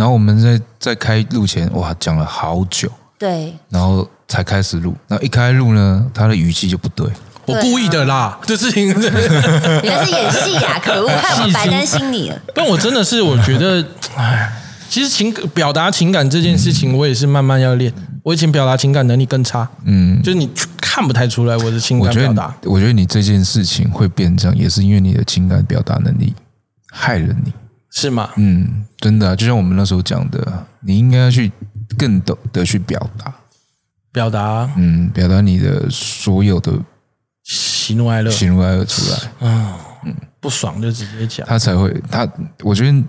[0.00, 7.06] 然后我们在在开录前，哇，讲了好久，对，然后才开始录，然后一开录呢，他的语气就不对，
[7.44, 8.86] 我故意的啦，这事情。
[9.84, 12.40] 原来是演戏呀、可恶，害我白担心你了。
[12.56, 13.86] 但我真的是，我觉得，
[14.16, 14.50] 哎，
[14.88, 17.92] 其实情表达情感这件事情，我也是慢慢要练。
[18.22, 20.48] 我以前表达情感能力更差，嗯，就是你
[20.80, 22.54] 看不太出来我的情我觉得感表达。
[22.62, 26.34] 我觉得你这件事情会变这样，也是因为你的情感表达能力
[26.90, 27.52] 害了你。
[27.90, 28.30] 是吗？
[28.36, 31.50] 嗯，真的、啊，就像我们那时候讲的，你应该要去
[31.98, 33.34] 更懂得去表达，
[34.12, 34.72] 表达？
[34.76, 36.72] 嗯，表达你的所有的
[37.42, 41.46] 喜怒哀乐，喜怒哀乐出来，啊，嗯不爽就直接讲。
[41.46, 42.26] 他才会他，
[42.62, 43.04] 我觉得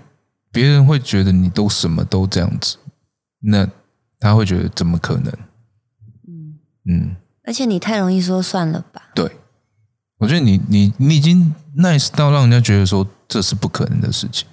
[0.50, 2.76] 别人会觉得你都什么都这样子，
[3.40, 3.66] 那
[4.18, 5.32] 他会觉得怎么可能？
[6.28, 6.58] 嗯。
[6.86, 7.16] 嗯。
[7.44, 9.28] 而且你太容易说算了吧，对，
[10.18, 14.46] 我觉得你你你已经 nice 到让人家觉得说这是不可能的事情，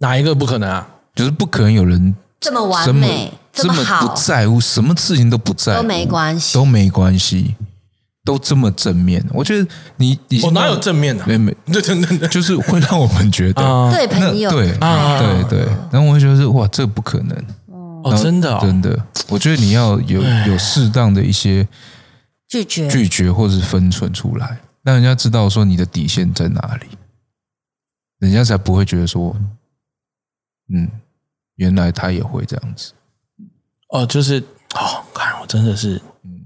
[0.00, 0.86] 哪一个不可能啊？
[1.14, 6.54] 就是不可能有人这么完这么美，这么不，在乎，什么事情都不在乎，都没关系。
[6.54, 7.54] 都没关系，
[8.24, 9.22] 都这么正面。
[9.32, 11.26] 我觉得你你我哪有正面的？
[11.26, 12.18] 没没，对 对对。
[12.18, 13.92] 对就是会让我们觉得， 啊！
[13.92, 15.18] 对朋友，对啊。
[15.18, 17.36] 对对，然后我会觉得是哇，这不可能，
[18.02, 21.66] 哦，真的哦，真的，我觉得你要有有适当的一些
[22.48, 26.86] 拒绝，拒绝或是分寸出来，让人家知道说你的底线在哪里，
[28.20, 29.36] 人家才不会觉得说，
[30.72, 30.88] 嗯，
[31.56, 32.92] 原来他也会这样子。
[33.88, 34.40] 哦，就是
[34.74, 36.40] 哦，看我真的是，嗯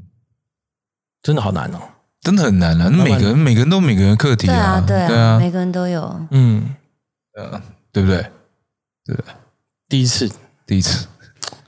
[1.22, 1.78] 真的好难哦。
[2.20, 2.88] 真的很难啊！
[2.88, 6.26] 每个人每个人都有每个人的课题对啊，对对啊，啊，每个人都有。
[6.30, 6.74] 嗯，
[7.36, 7.60] 呃
[7.92, 8.30] 对不对？
[9.04, 9.14] 对
[9.90, 10.30] 第一次
[10.66, 11.06] 第一次，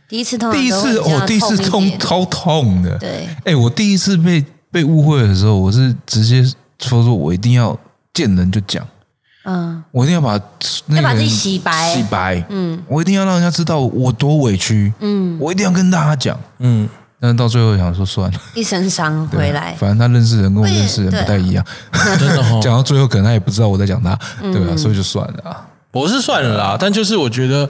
[0.09, 2.97] 第一次痛第一次哦，第一次痛超痛的。
[2.99, 6.43] 对，哎，我第一次被被误会的时候，我是直接
[6.79, 7.79] 说说我一定要
[8.15, 8.89] 见人就讲，
[9.47, 10.39] 嗯，我一定要把
[10.87, 11.95] 那要把自己个人洗白。
[11.95, 16.39] 洗白，嗯，我一定要让人家知道我多委屈，嗯，我一定要跟大家讲。
[16.59, 16.89] 嗯，
[17.21, 21.65] 但是到最后想说算了，一身伤回来，反正他认识人跟我认识人不太一样，
[22.19, 22.59] 真的哦。
[22.63, 24.53] 讲到最后可能他也不知道我在讲他，嗯。
[24.53, 24.77] 对吧？
[24.77, 25.67] 所以就算了啊。
[25.93, 27.69] 我是算了啦，但就是我觉得，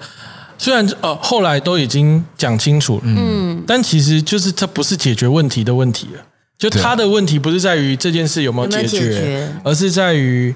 [0.58, 6.22] 虽然呃后来都已经讲清楚了，嗯，但其实就是这不是解决问题的问题了。
[6.58, 9.52] 就他的问题不是在于这件事有没有有没有解决，解决。
[9.62, 10.52] 而是在于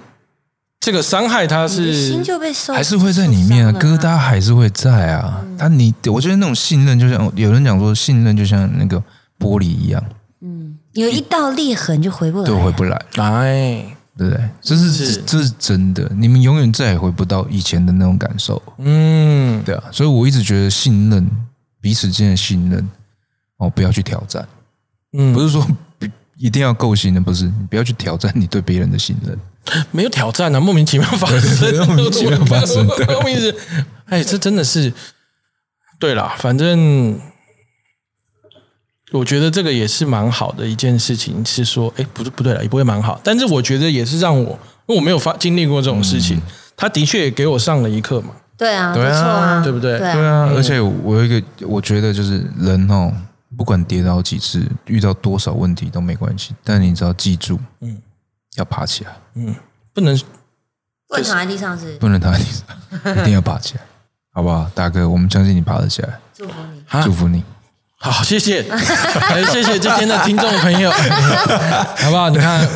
[0.81, 5.41] 这个伤害他是心就被受还是会在里面啊，疙瘩还是会在啊。
[5.45, 5.57] 嗯。
[5.59, 8.99] 但你，我觉得那种信任，就像有人讲说，信任就像那个
[9.39, 10.03] 玻璃一样，
[10.41, 13.85] 嗯有一道裂痕就回不来，对，回不来，哎，
[14.17, 14.49] 对不对？
[14.63, 19.85] 这是是这是真的，你们永远再也回不到以前的那种感受，嗯，对啊。
[19.93, 21.31] 所以我一直觉得信任
[21.81, 22.89] 彼此间的信任，
[23.59, 24.49] 哦，不要去挑战，
[25.13, 25.65] 嗯，不是说
[26.39, 29.39] 一定要够信任，不是，你不要去挑战你对别人的信任。
[29.91, 33.07] 没有挑战啊，莫名其妙发生， 莫名其妙发生 对。
[33.07, 33.55] 莫名其
[34.07, 34.93] 哎，这真的是
[35.99, 37.21] 对啦，反正
[39.13, 44.51] 我觉得这个也是蛮好的一件事情，是说，哎，不是不对了，也不会蛮好，但是我觉得也是让我，
[44.87, 46.43] 因为我没有发经历过这种事情，嗯。
[46.77, 53.13] 他的确也给我上了一课嘛，对啊，对啊啊，对不对对对啊，啊，而且我有一个，我觉得就是人哦，
[53.57, 58.01] 不管跌倒几次，遇到多少问题都没关系，但你只要记住，嗯
[58.57, 59.55] 要爬起来，嗯
[59.93, 60.17] 不能
[61.09, 63.83] 不能躺在地上是不能躺在地上，一定要爬起来，
[64.33, 64.69] 好不好？
[64.75, 66.85] 大哥，我们相信你爬得起来，祝福你。
[66.89, 67.43] 啊祝福你。
[68.03, 70.91] 好，谢谢， 哎谢谢今天的听众朋友，
[72.01, 72.31] 好不好？
[72.31, 72.67] 你看，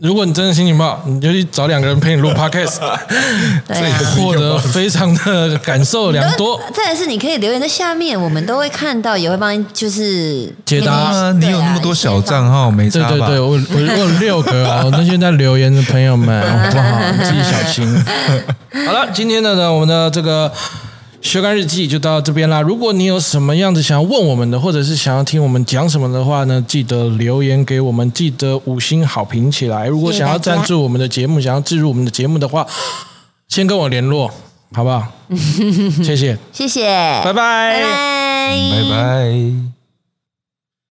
[0.00, 2.78] 如果你真的心情不好，你就去找两个人陪你录 podcast，
[3.66, 6.60] 对啊，获得非常的感受良多。
[6.72, 13.08] 再来是你可以留言在下面，我们都会看到，也会帮你就是解答啊，你有那么多小账号，没差吧？
[13.08, 17.00] 对对对，我我我有六个哦，那些在留言的朋友们，好不好？
[17.12, 18.04] 你 自己小心。
[18.86, 20.52] 好了，今天的呢，我们的这个
[21.20, 22.60] 学干日记就到这边啦。
[22.60, 29.86] 如果你有什么样子想要问我们的，或者是想要听我们讲什么的话呢，记得留言给我们，记得五星好评起来。
[29.88, 32.66] 如果想要赞助我们的节目，想要置入我们的节目的话，
[33.48, 34.30] 先跟我联络，
[34.72, 35.06] 好不好？
[36.02, 36.84] 谢谢， 谢谢，
[37.24, 39.77] 拜拜拜拜，拜拜。